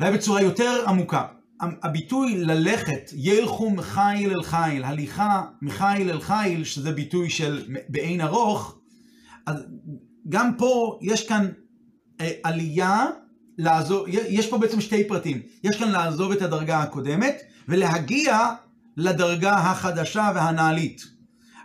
אולי 0.00 0.12
בצורה 0.12 0.42
יותר 0.42 0.84
עמוקה, 0.88 1.26
הביטוי 1.60 2.38
ללכת, 2.38 3.10
ילכו 3.12 3.70
מחיל 3.70 4.30
אל 4.30 4.42
חיל, 4.42 4.84
הליכה 4.84 5.44
מחיל 5.62 6.10
אל 6.10 6.20
חיל, 6.20 6.64
שזה 6.64 6.92
ביטוי 6.92 7.30
של 7.30 7.64
באין 7.88 8.20
ארוך, 8.20 8.78
אז 9.46 9.66
גם 10.28 10.56
פה 10.58 10.98
יש 11.02 11.28
כאן 11.28 11.48
אה, 12.20 12.30
עלייה, 12.42 13.06
לעזוב, 13.58 14.04
יש 14.08 14.46
פה 14.46 14.58
בעצם 14.58 14.80
שתי 14.80 15.08
פרטים, 15.08 15.40
יש 15.64 15.76
כאן 15.76 15.90
לעזוב 15.90 16.32
את 16.32 16.42
הדרגה 16.42 16.78
הקודמת 16.78 17.36
ולהגיע 17.68 18.54
לדרגה 18.96 19.52
החדשה 19.54 20.32
והנעלית. 20.34 21.04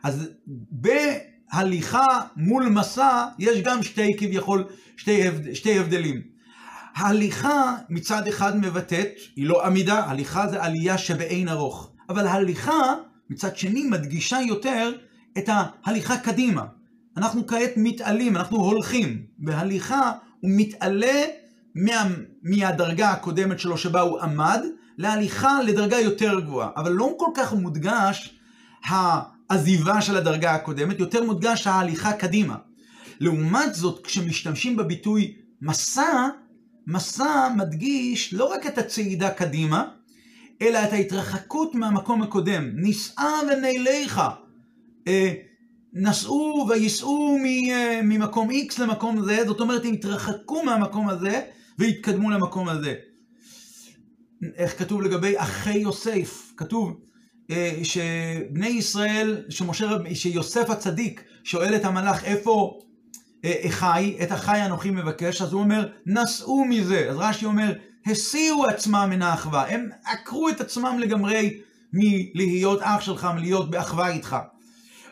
אז 0.03 0.29
בהליכה 0.71 2.21
מול 2.35 2.69
מסע 2.69 3.27
יש 3.39 3.61
גם 3.61 3.83
שתי 3.83 4.11
כביכול, 4.17 4.63
שתי, 4.97 5.27
הבד, 5.27 5.53
שתי 5.53 5.79
הבדלים. 5.79 6.21
ההליכה 6.95 7.75
מצד 7.89 8.27
אחד 8.27 8.57
מבטאת, 8.57 9.09
היא 9.35 9.47
לא 9.47 9.65
עמידה, 9.65 10.05
הליכה 10.05 10.47
זה 10.47 10.63
עלייה 10.63 10.97
שבאין 10.97 11.49
ארוך. 11.49 11.91
אבל 12.09 12.27
ההליכה 12.27 12.95
מצד 13.29 13.57
שני 13.57 13.83
מדגישה 13.83 14.39
יותר 14.47 14.91
את 15.37 15.49
ההליכה 15.49 16.17
קדימה. 16.17 16.63
אנחנו 17.17 17.47
כעת 17.47 17.71
מתעלים, 17.77 18.37
אנחנו 18.37 18.57
הולכים. 18.57 19.25
בהליכה 19.37 20.11
הוא 20.39 20.51
מתעלה 20.53 21.23
מה, 21.75 22.07
מהדרגה 22.43 23.09
הקודמת 23.09 23.59
שלו 23.59 23.77
שבה 23.77 24.01
הוא 24.01 24.19
עמד, 24.19 24.59
להליכה 24.97 25.63
לדרגה 25.63 25.99
יותר 25.99 26.39
גבוהה. 26.39 26.69
אבל 26.75 26.91
לא 26.91 27.13
כל 27.17 27.31
כך 27.35 27.53
מודגש 27.53 28.39
העזיבה 28.85 30.01
של 30.01 30.17
הדרגה 30.17 30.51
הקודמת, 30.51 30.99
יותר 30.99 31.23
מודגש 31.23 31.67
ההליכה 31.67 32.13
קדימה. 32.13 32.55
לעומת 33.19 33.75
זאת, 33.75 34.05
כשמשתמשים 34.05 34.75
בביטוי 34.75 35.35
מסע, 35.61 36.27
מסע 36.87 37.47
מדגיש 37.57 38.33
לא 38.33 38.45
רק 38.45 38.67
את 38.67 38.77
הצעידה 38.77 39.29
קדימה, 39.29 39.85
אלא 40.61 40.83
את 40.83 40.93
ההתרחקות 40.93 41.75
מהמקום 41.75 42.21
הקודם. 42.21 42.69
נישאה 42.73 43.39
ונעליך. 43.51 44.21
אה, 45.07 45.33
נסעו 45.93 46.65
וייסעו 46.69 47.37
אה, 47.45 47.99
ממקום 48.03 48.49
X 48.49 48.81
למקום 48.81 49.25
זה, 49.25 49.43
זאת 49.45 49.59
אומרת, 49.59 49.85
הם 49.85 49.93
התרחקו 49.93 50.63
מהמקום 50.63 51.09
הזה 51.09 51.41
והתקדמו 51.79 52.29
למקום 52.29 52.69
הזה. 52.69 52.93
איך 54.55 54.79
כתוב 54.79 55.01
לגבי 55.01 55.33
אחי 55.37 55.77
יוסף? 55.77 56.51
כתוב 56.57 56.99
אה, 57.51 57.79
שבני 57.83 58.67
ישראל, 58.67 59.43
שמשה, 59.49 59.97
שיוסף 60.13 60.69
הצדיק 60.69 61.23
שואל 61.43 61.75
את 61.75 61.85
המלאך 61.85 62.23
איפה 62.23 62.79
אחי, 63.45 64.17
את 64.23 64.31
אחי 64.31 64.65
אנוכי 64.65 64.91
מבקש, 64.91 65.41
אז 65.41 65.53
הוא 65.53 65.61
אומר, 65.61 65.89
נסעו 66.05 66.65
מזה. 66.65 67.09
אז 67.09 67.15
רש"י 67.17 67.45
אומר, 67.45 67.73
הסירו 68.05 68.65
עצמם 68.65 69.07
מן 69.09 69.21
האחווה. 69.21 69.69
הם 69.69 69.89
עקרו 70.05 70.49
את 70.49 70.61
עצמם 70.61 70.97
לגמרי 70.99 71.59
מלהיות 71.93 72.79
אח 72.81 73.01
שלך, 73.01 73.27
מלהיות 73.35 73.71
באחווה 73.71 74.09
איתך. 74.09 74.35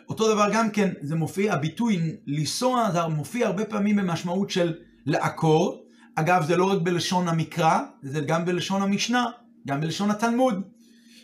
אותו 0.08 0.34
דבר 0.34 0.48
גם 0.52 0.70
כן, 0.70 0.90
זה 1.02 1.14
מופיע, 1.14 1.54
הביטוי 1.54 2.16
לנסוע, 2.26 2.90
זה 2.92 3.06
מופיע 3.06 3.46
הרבה 3.46 3.64
פעמים 3.64 3.96
במשמעות 3.96 4.50
של 4.50 4.74
לעקור. 5.06 5.81
אגב, 6.14 6.44
זה 6.46 6.56
לא 6.56 6.64
רק 6.64 6.78
בלשון 6.82 7.28
המקרא, 7.28 7.78
זה 8.02 8.20
גם 8.20 8.44
בלשון 8.44 8.82
המשנה, 8.82 9.26
גם 9.66 9.80
בלשון 9.80 10.10
התלמוד. 10.10 10.62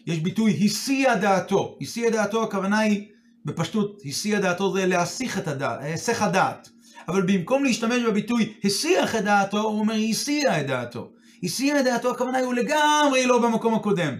יש 0.06 0.18
ביטוי 0.18 0.58
הסיע 0.64 1.14
דעתו. 1.14 1.78
הסיע 1.80 2.10
דעתו, 2.10 2.42
הכוונה 2.42 2.78
היא, 2.78 3.06
בפשטות, 3.44 4.02
הסיע 4.04 4.40
דעתו 4.40 4.72
זה 4.72 4.86
להסיח 4.86 5.38
את 5.38 5.48
הדעת, 5.48 5.78
היסח 5.82 6.22
הדעת. 6.22 6.68
אבל 7.08 7.22
במקום 7.22 7.64
להשתמש 7.64 8.02
בביטוי 8.08 8.52
הסיח 8.64 9.16
את 9.16 9.24
דעתו, 9.24 9.60
הוא 9.60 9.80
אומר 9.80 9.94
הסיע 10.10 10.60
את 10.60 10.66
דעתו. 10.66 11.10
הסיע 11.42 11.80
את 11.80 11.84
דעתו, 11.84 12.10
הכוונה 12.10 12.38
היא 12.38 12.46
הוא 12.46 12.54
לגמרי 12.54 13.26
לא 13.26 13.42
במקום 13.42 13.74
הקודם. 13.74 14.14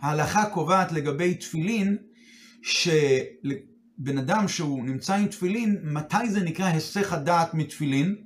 ההלכה 0.00 0.44
קובעת 0.44 0.92
לגבי 0.92 1.34
תפילין, 1.34 1.96
שבן 2.62 4.18
אדם 4.18 4.48
שהוא 4.48 4.84
נמצא 4.84 5.14
עם 5.14 5.26
תפילין, 5.26 5.78
מתי 5.82 6.30
זה 6.30 6.40
נקרא 6.40 6.66
היסח 6.66 7.12
הדעת 7.12 7.54
מתפילין? 7.54 8.25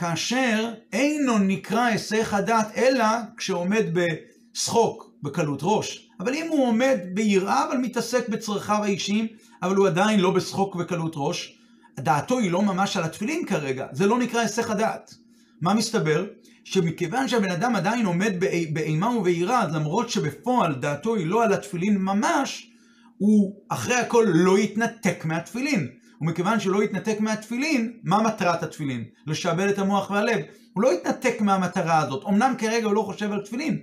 כאשר 0.00 0.72
אינו 0.92 1.38
נקרא 1.38 1.84
היסח 1.84 2.34
הדעת, 2.34 2.78
אלא 2.78 3.04
כשעומד 3.36 3.84
בשחוק, 3.92 5.10
בקלות 5.22 5.58
ראש. 5.62 6.08
אבל 6.20 6.34
אם 6.34 6.46
הוא 6.50 6.66
עומד 6.66 6.98
ביראה, 7.14 7.64
אבל 7.68 7.76
מתעסק 7.76 8.28
בצרכיו 8.28 8.84
האישיים, 8.84 9.26
אבל 9.62 9.76
הוא 9.76 9.86
עדיין 9.86 10.20
לא 10.20 10.30
בשחוק 10.30 10.76
וקלות 10.76 11.12
ראש, 11.16 11.58
דעתו 11.98 12.38
היא 12.38 12.50
לא 12.50 12.62
ממש 12.62 12.96
על 12.96 13.04
התפילין 13.04 13.46
כרגע, 13.46 13.86
זה 13.92 14.06
לא 14.06 14.18
נקרא 14.18 14.40
היסח 14.40 14.70
הדעת. 14.70 15.14
מה 15.60 15.74
מסתבר? 15.74 16.26
שמכיוון 16.64 17.28
שהבן 17.28 17.50
אדם 17.50 17.76
עדיין 17.76 18.06
עומד 18.06 18.32
באימה 18.72 19.16
וביראה, 19.16 19.66
למרות 19.66 20.10
שבפועל 20.10 20.74
דעתו 20.74 21.14
היא 21.14 21.26
לא 21.26 21.44
על 21.44 21.52
התפילין 21.52 21.98
ממש, 21.98 22.70
הוא 23.18 23.54
אחרי 23.68 23.94
הכל 23.94 24.26
לא 24.28 24.58
יתנתק 24.58 25.24
מהתפילין. 25.24 25.88
ומכיוון 26.20 26.60
שלא 26.60 26.82
יתנתק 26.82 27.20
מהתפילין, 27.20 27.92
מה 28.04 28.22
מטרת 28.22 28.62
התפילין? 28.62 29.04
לשעבד 29.26 29.68
את 29.68 29.78
המוח 29.78 30.10
והלב. 30.10 30.38
הוא 30.72 30.82
לא 30.82 30.94
יתנתק 30.94 31.40
מהמטרה 31.40 31.98
הזאת. 31.98 32.24
אמנם 32.28 32.54
כרגע 32.58 32.86
הוא 32.86 32.94
לא 32.94 33.02
חושב 33.02 33.32
על 33.32 33.40
תפילין, 33.40 33.78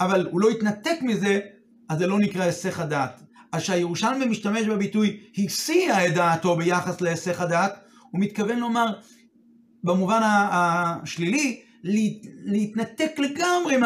אבל 0.00 0.28
הוא 0.30 0.40
לא 0.40 0.50
יתנתק 0.50 0.96
מזה, 1.02 1.40
אז 1.88 1.98
זה 1.98 2.06
לא 2.06 2.18
נקרא 2.18 2.44
היסח 2.44 2.80
הדעת. 2.80 3.22
אז 3.52 3.62
שהירושלמי 3.62 4.26
משתמש 4.26 4.66
בביטוי 4.66 5.20
הסיע 5.38 6.06
את 6.06 6.14
דעתו 6.14 6.56
ביחס 6.56 7.00
להיסח 7.00 7.40
הדעת, 7.40 7.74
הוא 8.10 8.20
מתכוון 8.20 8.58
לומר, 8.58 8.86
במובן 9.84 10.20
השלילי, 10.24 11.60
להתנתק 12.44 13.18
לגמרי 13.18 13.76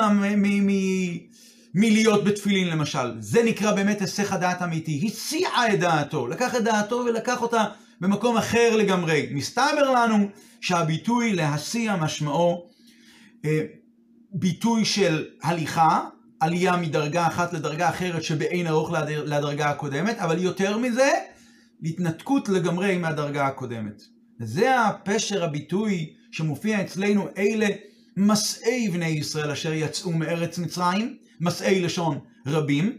מלהיות 1.74 2.24
בתפילין 2.24 2.68
למשל. 2.68 3.20
זה 3.20 3.42
נקרא 3.42 3.72
באמת 3.72 4.00
היסח 4.00 4.32
הדעת 4.32 4.62
אמיתי. 4.62 5.02
הסיעה 5.06 5.74
את 5.74 5.80
דעתו, 5.80 6.26
לקח 6.26 6.54
את 6.54 6.64
דעתו 6.64 6.96
ולקח 6.96 7.42
אותה 7.42 7.64
במקום 8.02 8.36
אחר 8.36 8.76
לגמרי. 8.76 9.28
מסתבר 9.32 9.90
לנו 9.90 10.28
שהביטוי 10.60 11.32
להסיע 11.32 11.96
משמעו 11.96 12.70
אה, 13.44 13.60
ביטוי 14.32 14.84
של 14.84 15.26
הליכה, 15.42 16.08
עלייה 16.40 16.76
מדרגה 16.76 17.26
אחת 17.26 17.52
לדרגה 17.52 17.88
אחרת 17.88 18.22
שבאין 18.22 18.66
ארוך 18.66 18.90
לדרגה 19.06 19.70
הקודמת, 19.70 20.18
אבל 20.18 20.38
יותר 20.38 20.78
מזה, 20.78 21.10
התנתקות 21.82 22.48
לגמרי 22.48 22.98
מהדרגה 22.98 23.46
הקודמת. 23.46 24.02
וזה 24.40 24.80
הפשר 24.80 25.44
הביטוי 25.44 26.14
שמופיע 26.30 26.80
אצלנו, 26.80 27.28
אלה 27.38 27.66
מסעי 28.16 28.88
בני 28.88 29.06
ישראל 29.06 29.50
אשר 29.50 29.72
יצאו 29.72 30.12
מארץ 30.12 30.58
מצרים, 30.58 31.16
מסעי 31.40 31.80
לשון 31.80 32.18
רבים. 32.46 32.98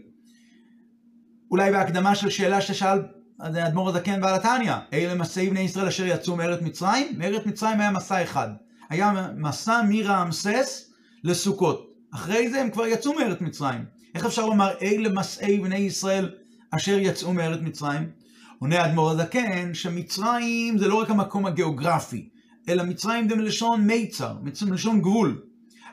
אולי 1.50 1.72
בהקדמה 1.72 2.14
של 2.14 2.30
שאלה 2.30 2.60
ששאל 2.60 2.98
האדמו"ר 3.40 3.88
הזקן 3.88 4.20
בעל 4.20 4.34
התניא, 4.34 4.74
אלה 4.92 5.14
מסעי 5.14 5.50
בני 5.50 5.60
ישראל 5.60 5.86
אשר 5.86 6.06
יצאו 6.06 6.36
מארץ 6.36 6.60
מצרים? 6.62 7.18
מארץ 7.18 7.46
מצרים 7.46 7.80
היה 7.80 7.90
מסע 7.90 8.22
אחד. 8.22 8.48
היה 8.90 9.30
מסע 9.36 9.82
מרעמסס 9.88 10.92
לסוכות. 11.24 11.90
אחרי 12.14 12.50
זה 12.50 12.60
הם 12.60 12.70
כבר 12.70 12.86
יצאו 12.86 13.12
מארץ 13.14 13.40
מצרים. 13.40 13.84
איך 14.14 14.26
אפשר 14.26 14.46
לומר 14.46 14.70
אלה 14.82 15.08
מסעי 15.08 15.60
בני 15.60 15.76
ישראל 15.76 16.30
אשר 16.70 16.98
יצאו 16.98 17.32
מארץ 17.32 17.60
מצרים? 17.62 18.10
עונה 18.58 18.82
האדמו"ר 18.82 19.10
הזקן 19.10 19.74
שמצרים 19.74 20.78
זה 20.78 20.88
לא 20.88 20.94
רק 20.94 21.10
המקום 21.10 21.46
הגיאוגרפי, 21.46 22.28
אלא 22.68 22.84
מצרים 22.84 23.28
זה 23.28 23.36
מלשון 23.36 23.80
מיצר, 23.80 24.36
מלשון 24.66 25.00
גבול. 25.00 25.42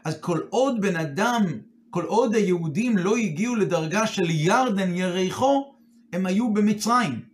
אז 0.05 0.19
כל 0.19 0.39
עוד 0.49 0.81
בן 0.81 0.95
אדם, 0.95 1.45
כל 1.89 2.03
עוד 2.03 2.35
היהודים 2.35 2.97
לא 2.97 3.17
הגיעו 3.17 3.55
לדרגה 3.55 4.07
של 4.07 4.29
ירדן 4.29 4.95
יריחו, 4.95 5.73
הם 6.13 6.25
היו 6.25 6.53
במצרים. 6.53 7.30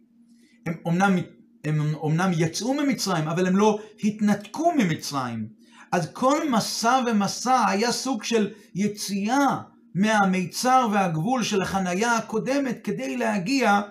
הם 0.68 0.74
אומנם, 0.86 1.18
הם 1.66 1.94
אומנם 1.94 2.32
יצאו 2.38 2.74
ממצרים, 2.74 3.28
אבל 3.28 3.48
הם 3.48 3.58
לא 3.58 3.80
התנתקו 4.04 4.74
ממצרים. 4.78 5.48
אז 5.92 6.10
כל 6.14 6.50
מסע 6.50 7.00
ומסע 7.08 7.68
היה 7.68 7.92
סוג 7.92 8.24
של 8.24 8.50
יציאה 8.76 9.58
מהמיצר 9.96 10.88
והגבול 10.92 11.44
של 11.44 11.62
החנייה 11.62 12.16
הקודמת 12.16 12.80
כדי 12.84 13.18
להגיע 13.18 13.82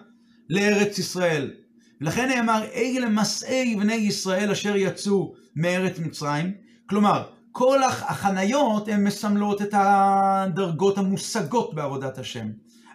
לארץ 0.51 0.99
ישראל. 0.99 1.51
ולכן 2.01 2.29
נאמר, 2.29 2.65
אלה 2.75 3.09
מסעי 3.09 3.77
בני 3.77 3.95
ישראל 3.95 4.51
אשר 4.51 4.77
יצאו 4.77 5.35
מארץ 5.57 5.99
מצרים. 5.99 6.53
כלומר, 6.87 7.23
כל 7.53 7.83
החניות 7.83 8.89
הן 8.89 9.05
מסמלות 9.05 9.63
את 9.63 9.75
הדרגות 9.77 10.99
המושגות 10.99 11.75
בעבודת 11.75 12.19
השם. 12.19 12.47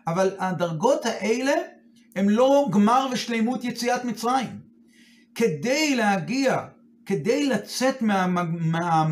אבל 0.07 0.29
הדרגות 0.39 1.05
האלה 1.05 1.51
הן 2.15 2.29
לא 2.29 2.67
גמר 2.71 3.07
ושלימות 3.11 3.63
יציאת 3.63 4.05
מצרים. 4.05 4.59
כדי 5.35 5.95
להגיע, 5.95 6.57
כדי 7.05 7.47
לצאת 7.47 8.01
מה, 8.01 8.27
מה, 8.27 8.43
מה, 8.49 9.05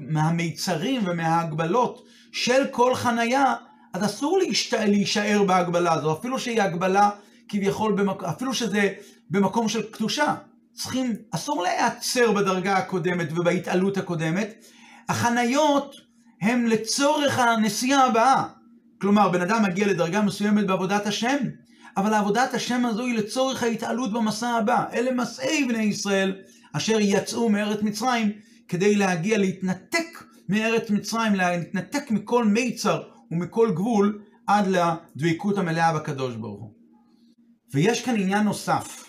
מהמיצרים 0.00 1.02
ומההגבלות 1.06 2.04
של 2.32 2.66
כל 2.70 2.94
חניה, 2.94 3.54
אז 3.92 4.04
אסור 4.04 4.38
להישאר 4.86 5.42
בהגבלה 5.46 5.92
הזו, 5.92 6.12
אפילו 6.12 6.38
שהיא 6.38 6.62
הגבלה 6.62 7.10
כביכול, 7.48 7.92
במק... 7.92 8.24
אפילו 8.24 8.54
שזה 8.54 8.92
במקום 9.30 9.68
של 9.68 9.82
קדושה. 9.82 10.34
צריכים, 10.72 11.16
אסור 11.30 11.62
להיעצר 11.62 12.32
בדרגה 12.32 12.76
הקודמת 12.76 13.32
ובהתעלות 13.32 13.96
הקודמת. 13.96 14.64
החניות 15.08 15.96
הם 16.42 16.66
לצורך 16.66 17.38
הנסיעה 17.38 18.04
הבאה. 18.06 18.44
כלומר, 19.00 19.28
בן 19.28 19.40
אדם 19.40 19.62
מגיע 19.62 19.86
לדרגה 19.86 20.22
מסוימת 20.22 20.66
בעבודת 20.66 21.06
השם, 21.06 21.36
אבל 21.96 22.14
עבודת 22.14 22.54
השם 22.54 22.84
הזו 22.84 23.02
היא 23.02 23.18
לצורך 23.18 23.62
ההתעלות 23.62 24.12
במסע 24.12 24.48
הבא. 24.48 24.84
אלה 24.92 25.14
מסעי 25.14 25.64
בני 25.64 25.82
ישראל 25.82 26.36
אשר 26.72 27.00
יצאו 27.00 27.48
מארץ 27.48 27.82
מצרים 27.82 28.32
כדי 28.68 28.96
להגיע 28.96 29.38
להתנתק 29.38 30.24
מארץ 30.48 30.90
מצרים, 30.90 31.34
להתנתק 31.34 32.10
מכל 32.10 32.44
מיצר 32.44 33.02
ומכל 33.30 33.72
גבול 33.74 34.22
עד 34.46 34.66
לדבקות 34.66 35.58
המלאה 35.58 35.92
בקדוש 35.94 36.34
ברוך 36.34 36.60
הוא. 36.60 36.72
ויש 37.74 38.04
כאן 38.04 38.16
עניין 38.16 38.44
נוסף. 38.44 39.04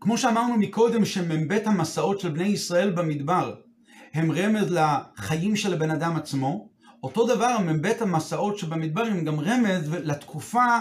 כמו 0.00 0.18
שאמרנו 0.18 0.56
מקודם 0.56 1.04
שמ"ב 1.04 1.58
המסעות 1.64 2.20
של 2.20 2.28
בני 2.28 2.48
ישראל 2.48 2.90
במדבר 2.90 3.54
הם 4.14 4.32
רמז 4.32 4.70
לחיים 4.70 5.56
של 5.56 5.72
הבן 5.72 5.90
אדם 5.90 6.16
עצמו, 6.16 6.68
אותו 7.02 7.26
דבר 7.26 7.56
מ"ב 7.58 7.92
המסעות 8.00 8.58
שבמדבר 8.58 9.02
הם 9.02 9.24
גם 9.24 9.40
רמז 9.40 9.92
לתקופה 9.92 10.78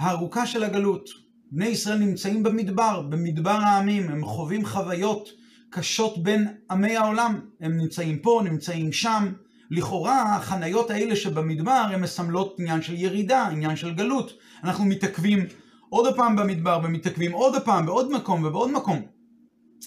הארוכה 0.00 0.46
של 0.46 0.64
הגלות. 0.64 1.08
בני 1.52 1.66
ישראל 1.66 1.98
נמצאים 1.98 2.42
במדבר, 2.42 3.02
במדבר 3.02 3.50
העמים, 3.50 4.08
הם 4.08 4.24
חווים 4.24 4.66
חוויות 4.66 5.28
קשות 5.70 6.22
בין 6.22 6.48
עמי 6.70 6.96
העולם. 6.96 7.40
הם 7.60 7.76
נמצאים 7.76 8.18
פה, 8.18 8.40
נמצאים 8.44 8.92
שם. 8.92 9.32
לכאורה 9.70 10.36
החניות 10.36 10.90
האלה 10.90 11.16
שבמדבר 11.16 11.86
הן 11.92 12.00
מסמלות 12.00 12.56
עניין 12.58 12.82
של 12.82 12.94
ירידה, 12.94 13.48
עניין 13.48 13.76
של 13.76 13.94
גלות. 13.94 14.32
אנחנו 14.64 14.84
מתעכבים 14.84 15.46
עוד 15.88 16.16
פעם 16.16 16.36
במדבר 16.36 16.80
ומתעכבים 16.84 17.32
עוד 17.32 17.62
פעם 17.64 17.86
בעוד 17.86 18.10
מקום 18.10 18.44
ובעוד 18.44 18.70
מקום. 18.70 19.02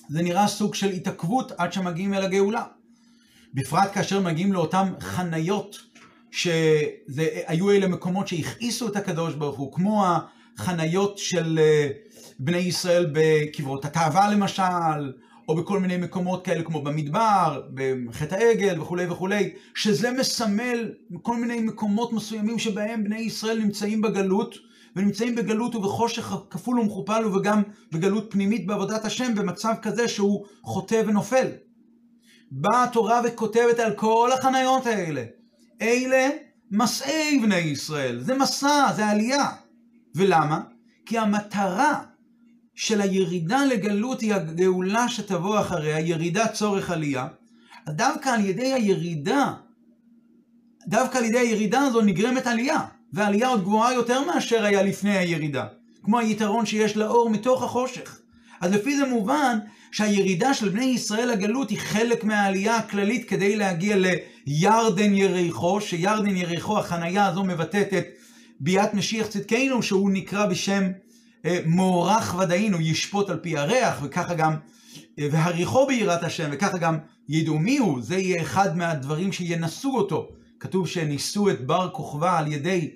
זה 0.09 0.21
נראה 0.21 0.47
סוג 0.47 0.75
של 0.75 0.89
התעכבות 0.89 1.51
עד 1.57 1.73
שמגיעים 1.73 2.13
אל 2.13 2.23
הגאולה. 2.23 2.63
בפרט 3.53 3.89
כאשר 3.93 4.19
מגיעים 4.19 4.53
לאותן 4.53 4.93
חניות 4.99 5.88
שהיו 6.31 7.71
אלה 7.71 7.87
מקומות 7.87 8.27
שהכעיסו 8.27 8.87
את 8.87 8.95
הקדוש 8.95 9.33
ברוך 9.33 9.57
הוא, 9.57 9.73
כמו 9.73 10.05
החניות 10.57 11.17
של 11.17 11.59
אה, 11.61 11.87
בני 12.39 12.57
ישראל 12.57 13.09
בקברות 13.13 13.85
התאווה 13.85 14.31
למשל, 14.31 15.11
או 15.49 15.55
בכל 15.55 15.79
מיני 15.79 15.97
מקומות 15.97 16.45
כאלה 16.45 16.63
כמו 16.63 16.81
במדבר, 16.81 17.61
בחטא 17.73 18.35
העגל 18.35 18.81
וכולי 18.81 19.07
וכולי, 19.07 19.53
שזה 19.75 20.11
מסמל 20.11 20.91
כל 21.21 21.37
מיני 21.37 21.59
מקומות 21.59 22.13
מסוימים 22.13 22.59
שבהם 22.59 23.03
בני 23.03 23.19
ישראל 23.19 23.59
נמצאים 23.59 24.01
בגלות, 24.01 24.55
ונמצאים 24.95 25.35
בגלות 25.35 25.75
ובחושך 25.75 26.33
כפול 26.49 26.79
ומכופל 26.79 27.25
וגם 27.25 27.61
בגלות 27.91 28.27
פנימית 28.31 28.67
בעבודת 28.67 29.05
השם 29.05 29.35
במצב 29.35 29.73
כזה 29.81 30.07
שהוא 30.07 30.45
חוטא 30.63 31.01
ונופל. 31.07 31.47
באה 32.51 32.83
התורה 32.83 33.21
וכותבת 33.25 33.79
על 33.79 33.93
כל 33.93 34.29
החניות 34.33 34.85
האלה. 34.85 35.23
אלה 35.81 36.29
מסעי 36.71 37.39
בני 37.39 37.55
ישראל, 37.55 38.19
זה 38.19 38.37
מסע, 38.37 38.93
זה 38.95 39.07
עלייה. 39.07 39.49
ולמה? 40.15 40.61
כי 41.05 41.17
המטרה 41.17 42.01
של 42.75 43.01
הירידה 43.01 43.65
לגלות 43.65 44.21
היא 44.21 44.33
הגאולה 44.33 45.09
שתבוא 45.09 45.59
אחריה, 45.59 45.99
ירידה 45.99 46.47
צורך 46.47 46.89
עלייה. 46.89 47.27
דווקא 47.89 48.29
על 48.29 48.45
ידי 48.45 48.73
הירידה, 48.73 49.53
דווקא 50.87 51.17
על 51.17 51.25
ידי 51.25 51.39
הירידה 51.39 51.79
הזו 51.79 52.01
נגרמת 52.01 52.47
עלייה. 52.47 52.79
ועלייה 53.13 53.47
עוד 53.47 53.61
גבוהה 53.61 53.93
יותר 53.93 54.25
מאשר 54.25 54.63
היה 54.65 54.83
לפני 54.83 55.17
הירידה. 55.17 55.65
כמו 56.03 56.19
היתרון 56.19 56.65
שיש 56.65 56.97
לאור 56.97 57.29
מתוך 57.29 57.63
החושך. 57.63 58.19
אז 58.61 58.71
לפי 58.73 58.97
זה 58.97 59.05
מובן 59.05 59.57
שהירידה 59.91 60.53
של 60.53 60.69
בני 60.69 60.85
ישראל 60.85 61.29
לגלות 61.29 61.69
היא 61.69 61.79
חלק 61.79 62.23
מהעלייה 62.23 62.77
הכללית 62.77 63.29
כדי 63.29 63.55
להגיע 63.55 63.95
לירדן 64.45 65.13
יריחו, 65.13 65.81
שירדן 65.81 66.37
יריחו, 66.37 66.79
החנייה 66.79 67.25
הזו 67.25 67.43
מבטאת 67.43 67.93
את 67.93 68.05
ביאת 68.59 68.93
משיח 68.93 69.27
צדקנו, 69.27 69.83
שהוא 69.83 70.09
נקרא 70.11 70.45
בשם 70.45 70.83
אה, 71.45 71.59
מוערך 71.65 72.35
ודאינו, 72.39 72.81
ישפוט 72.81 73.29
על 73.29 73.37
פי 73.37 73.57
הריח, 73.57 73.99
וככה 74.03 74.33
גם, 74.33 74.55
אה, 75.19 75.27
והריחו 75.31 75.87
ביראת 75.87 76.23
השם, 76.23 76.49
וככה 76.51 76.77
גם 76.77 76.97
ידעו 77.29 77.59
מי 77.59 77.77
הוא, 77.77 78.01
זה 78.01 78.17
יהיה 78.17 78.41
אחד 78.41 78.77
מהדברים 78.77 79.31
שינסו 79.31 79.97
אותו. 79.97 80.29
כתוב 80.59 80.87
שניסו 80.87 81.49
את 81.49 81.65
בר 81.65 81.89
כוכבא 81.93 82.39
על 82.39 82.53
ידי 82.53 82.91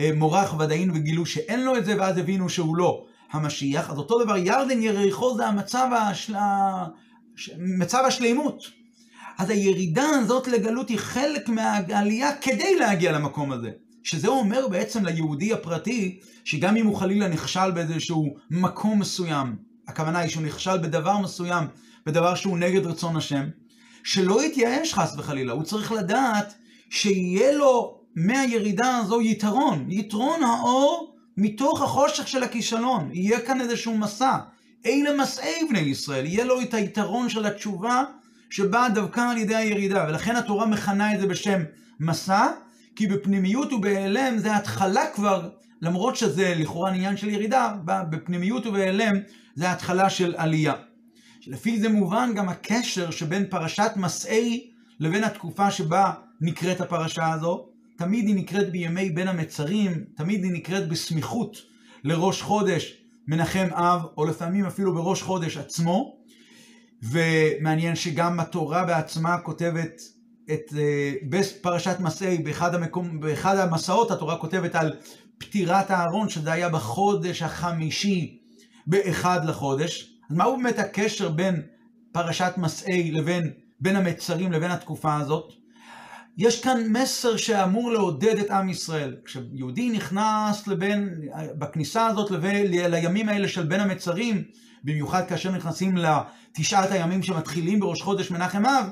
אה, 0.00 0.10
מורח 0.14 0.54
ודאין 0.58 0.90
וגילו 0.90 1.26
שאין 1.26 1.60
לו 1.60 1.76
את 1.76 1.84
זה, 1.84 1.94
ואז 1.98 2.18
הבינו 2.18 2.48
שהוא 2.48 2.76
לא 2.76 3.04
המשיח. 3.32 3.90
אז 3.90 3.98
אותו 3.98 4.24
דבר, 4.24 4.36
ירדן 4.36 4.82
יריחו 4.82 5.36
זה 5.36 5.46
המצב 5.46 5.88
השל... 5.96 6.34
מצב 7.58 8.02
השלימות. 8.06 8.62
אז 9.38 9.50
הירידה 9.50 10.08
הזאת 10.08 10.48
לגלות 10.48 10.88
היא 10.88 10.98
חלק 10.98 11.48
מהעלייה 11.48 12.36
כדי 12.36 12.78
להגיע 12.78 13.12
למקום 13.12 13.52
הזה. 13.52 13.70
שזה 14.02 14.28
אומר 14.28 14.68
בעצם 14.68 15.04
ליהודי 15.04 15.52
הפרטי, 15.52 16.20
שגם 16.44 16.76
אם 16.76 16.86
הוא 16.86 16.96
חלילה 16.96 17.28
נכשל 17.28 17.70
באיזשהו 17.70 18.34
מקום 18.50 18.98
מסוים, 18.98 19.56
הכוונה 19.88 20.18
היא 20.18 20.30
שהוא 20.30 20.42
נכשל 20.42 20.78
בדבר 20.78 21.18
מסוים, 21.18 21.64
בדבר 22.06 22.34
שהוא 22.34 22.58
נגד 22.58 22.86
רצון 22.86 23.16
השם, 23.16 23.44
שלא 24.04 24.44
יתייאש 24.44 24.94
חס 24.94 25.14
וחלילה, 25.18 25.52
הוא 25.52 25.62
צריך 25.62 25.92
לדעת 25.92 26.54
שיהיה 26.90 27.52
לו 27.52 28.00
מהירידה 28.16 28.96
הזו 28.96 29.20
יתרון, 29.20 29.86
יתרון 29.90 30.42
האור 30.42 31.16
מתוך 31.40 31.82
החושך 31.82 32.28
של 32.28 32.42
הכישלון. 32.42 33.10
יהיה 33.12 33.40
כאן 33.40 33.60
איזשהו 33.60 33.98
מסע. 33.98 34.38
אלה 34.86 35.16
מסעי 35.16 35.64
בני 35.68 35.78
ישראל, 35.78 36.26
יהיה 36.26 36.44
לו 36.44 36.60
את 36.60 36.74
היתרון 36.74 37.28
של 37.28 37.46
התשובה 37.46 38.04
שבאה 38.50 38.88
דווקא 38.88 39.20
על 39.20 39.38
ידי 39.38 39.56
הירידה. 39.56 40.06
ולכן 40.08 40.36
התורה 40.36 40.66
מכנה 40.66 41.14
את 41.14 41.20
זה 41.20 41.26
בשם 41.26 41.62
מסע, 42.00 42.46
כי 42.96 43.06
בפנימיות 43.06 43.72
ובהיעלם 43.72 44.38
זה 44.38 44.56
התחלה 44.56 45.06
כבר, 45.14 45.48
למרות 45.82 46.16
שזה 46.16 46.54
לכאורה 46.56 46.90
עניין 46.90 47.16
של 47.16 47.28
ירידה, 47.28 47.74
בפנימיות 47.84 48.66
ובהיעלם 48.66 49.16
זה 49.54 49.72
התחלה 49.72 50.10
של 50.10 50.34
עלייה. 50.36 50.74
לפי 51.46 51.80
זה 51.80 51.88
מובן 51.88 52.32
גם 52.36 52.48
הקשר 52.48 53.10
שבין 53.10 53.46
פרשת 53.50 53.92
מסעי 53.96 54.70
לבין 55.00 55.24
התקופה 55.24 55.70
שבה 55.70 56.12
נקראת 56.40 56.80
הפרשה 56.80 57.32
הזו. 57.32 57.69
תמיד 58.00 58.26
היא 58.26 58.36
נקראת 58.36 58.72
בימי 58.72 59.10
בין 59.10 59.28
המצרים, 59.28 60.04
תמיד 60.16 60.44
היא 60.44 60.52
נקראת 60.52 60.88
בסמיכות 60.88 61.56
לראש 62.04 62.42
חודש 62.42 63.02
מנחם 63.28 63.68
אב, 63.72 64.02
או 64.16 64.24
לפעמים 64.24 64.66
אפילו 64.66 64.94
בראש 64.94 65.22
חודש 65.22 65.56
עצמו. 65.56 66.16
ומעניין 67.02 67.96
שגם 67.96 68.40
התורה 68.40 68.84
בעצמה 68.84 69.38
כותבת 69.38 70.00
את, 70.52 70.74
אה, 70.78 71.12
בפרשת 71.28 71.96
מסעי, 72.00 72.38
באחד, 72.38 72.74
המקום, 72.74 73.20
באחד 73.20 73.56
המסעות 73.56 74.10
התורה 74.10 74.36
כותבת 74.36 74.74
על 74.74 74.96
פטירת 75.38 75.90
הארון, 75.90 76.28
שזה 76.28 76.52
היה 76.52 76.68
בחודש 76.68 77.42
החמישי 77.42 78.38
באחד 78.86 79.40
לחודש. 79.44 80.18
אז 80.30 80.36
מהו 80.36 80.56
באמת 80.56 80.78
הקשר 80.78 81.28
בין 81.28 81.62
פרשת 82.12 82.52
מסעי 82.56 83.10
לבין 83.10 83.50
בין 83.80 83.96
המצרים 83.96 84.52
לבין 84.52 84.70
התקופה 84.70 85.16
הזאת? 85.16 85.59
יש 86.40 86.60
כאן 86.60 86.86
מסר 86.88 87.36
שאמור 87.36 87.92
לעודד 87.92 88.38
את 88.38 88.50
עם 88.50 88.68
ישראל. 88.68 89.16
כשיהודי 89.24 89.90
נכנס 89.90 90.66
לבין, 90.66 91.14
בכניסה 91.58 92.06
הזאת 92.06 92.30
לבין, 92.30 92.66
לימים 92.66 93.28
האלה 93.28 93.48
של 93.48 93.62
בין 93.62 93.80
המצרים, 93.80 94.42
במיוחד 94.84 95.28
כאשר 95.28 95.50
נכנסים 95.50 95.96
לתשעת 95.96 96.90
הימים 96.90 97.22
שמתחילים 97.22 97.80
בראש 97.80 98.02
חודש 98.02 98.30
מנחם 98.30 98.66
אב, 98.66 98.84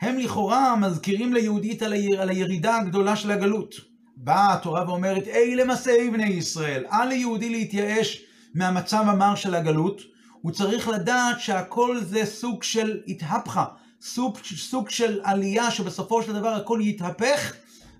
הם 0.00 0.18
לכאורה 0.18 0.76
מזכירים 0.76 1.34
ליהודית 1.34 1.82
על, 1.82 1.92
היר, 1.92 2.22
על 2.22 2.28
הירידה 2.28 2.76
הגדולה 2.76 3.16
של 3.16 3.30
הגלות. 3.30 3.74
באה 4.16 4.54
התורה 4.54 4.84
ואומרת, 4.88 5.28
אלה 5.28 5.64
מסעי 5.64 6.10
בני 6.10 6.26
ישראל, 6.26 6.84
אל 6.92 7.08
ליהודי 7.08 7.50
להתייאש 7.50 8.24
מהמצב 8.54 9.04
המר 9.06 9.34
של 9.34 9.54
הגלות, 9.54 10.00
הוא 10.40 10.52
צריך 10.52 10.88
לדעת 10.88 11.40
שהכל 11.40 12.00
זה 12.00 12.24
סוג 12.24 12.62
של 12.62 13.00
התהפכה, 13.08 13.64
סוג, 14.06 14.38
סוג 14.56 14.90
של 14.90 15.20
עלייה 15.22 15.70
שבסופו 15.70 16.22
של 16.22 16.32
דבר 16.32 16.48
הכל 16.48 16.80
יתהפך 16.82 17.52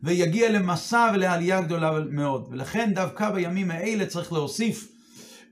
ויגיע 0.03 0.53
למסע 0.53 1.11
ולעלייה 1.15 1.61
גדולה 1.61 2.01
מאוד. 2.11 2.49
ולכן 2.51 2.95
דווקא 2.95 3.31
בימים 3.31 3.71
האלה 3.71 4.07
צריך 4.07 4.33
להוסיף 4.33 4.89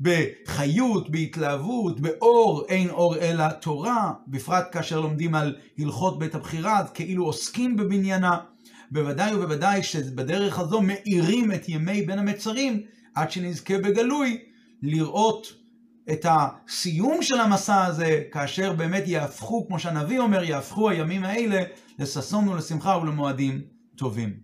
בחיות, 0.00 1.10
בהתלהבות, 1.10 2.00
באור, 2.00 2.64
אין 2.68 2.90
אור 2.90 3.16
אלא 3.16 3.48
תורה, 3.48 4.12
בפרט 4.28 4.64
כאשר 4.72 5.00
לומדים 5.00 5.34
על 5.34 5.56
הלכות 5.78 6.18
בית 6.18 6.34
הבחירה, 6.34 6.86
כאילו 6.94 7.24
עוסקים 7.24 7.76
בבניינה. 7.76 8.36
בוודאי 8.90 9.34
ובוודאי 9.34 9.82
שבדרך 9.82 10.58
הזו 10.58 10.80
מאירים 10.80 11.52
את 11.52 11.68
ימי 11.68 12.02
בין 12.02 12.18
המצרים 12.18 12.82
עד 13.14 13.30
שנזכה 13.30 13.78
בגלוי 13.78 14.38
לראות 14.82 15.63
את 16.12 16.26
הסיום 16.28 17.22
של 17.22 17.40
המסע 17.40 17.84
הזה, 17.84 18.22
כאשר 18.32 18.72
באמת 18.72 19.02
יהפכו, 19.06 19.66
כמו 19.66 19.78
שהנביא 19.78 20.18
אומר, 20.18 20.44
יהפכו 20.44 20.90
הימים 20.90 21.24
האלה 21.24 21.62
לששון 21.98 22.48
ולשמחה 22.48 22.98
ולמועדים 22.98 23.60
טובים. 23.96 24.43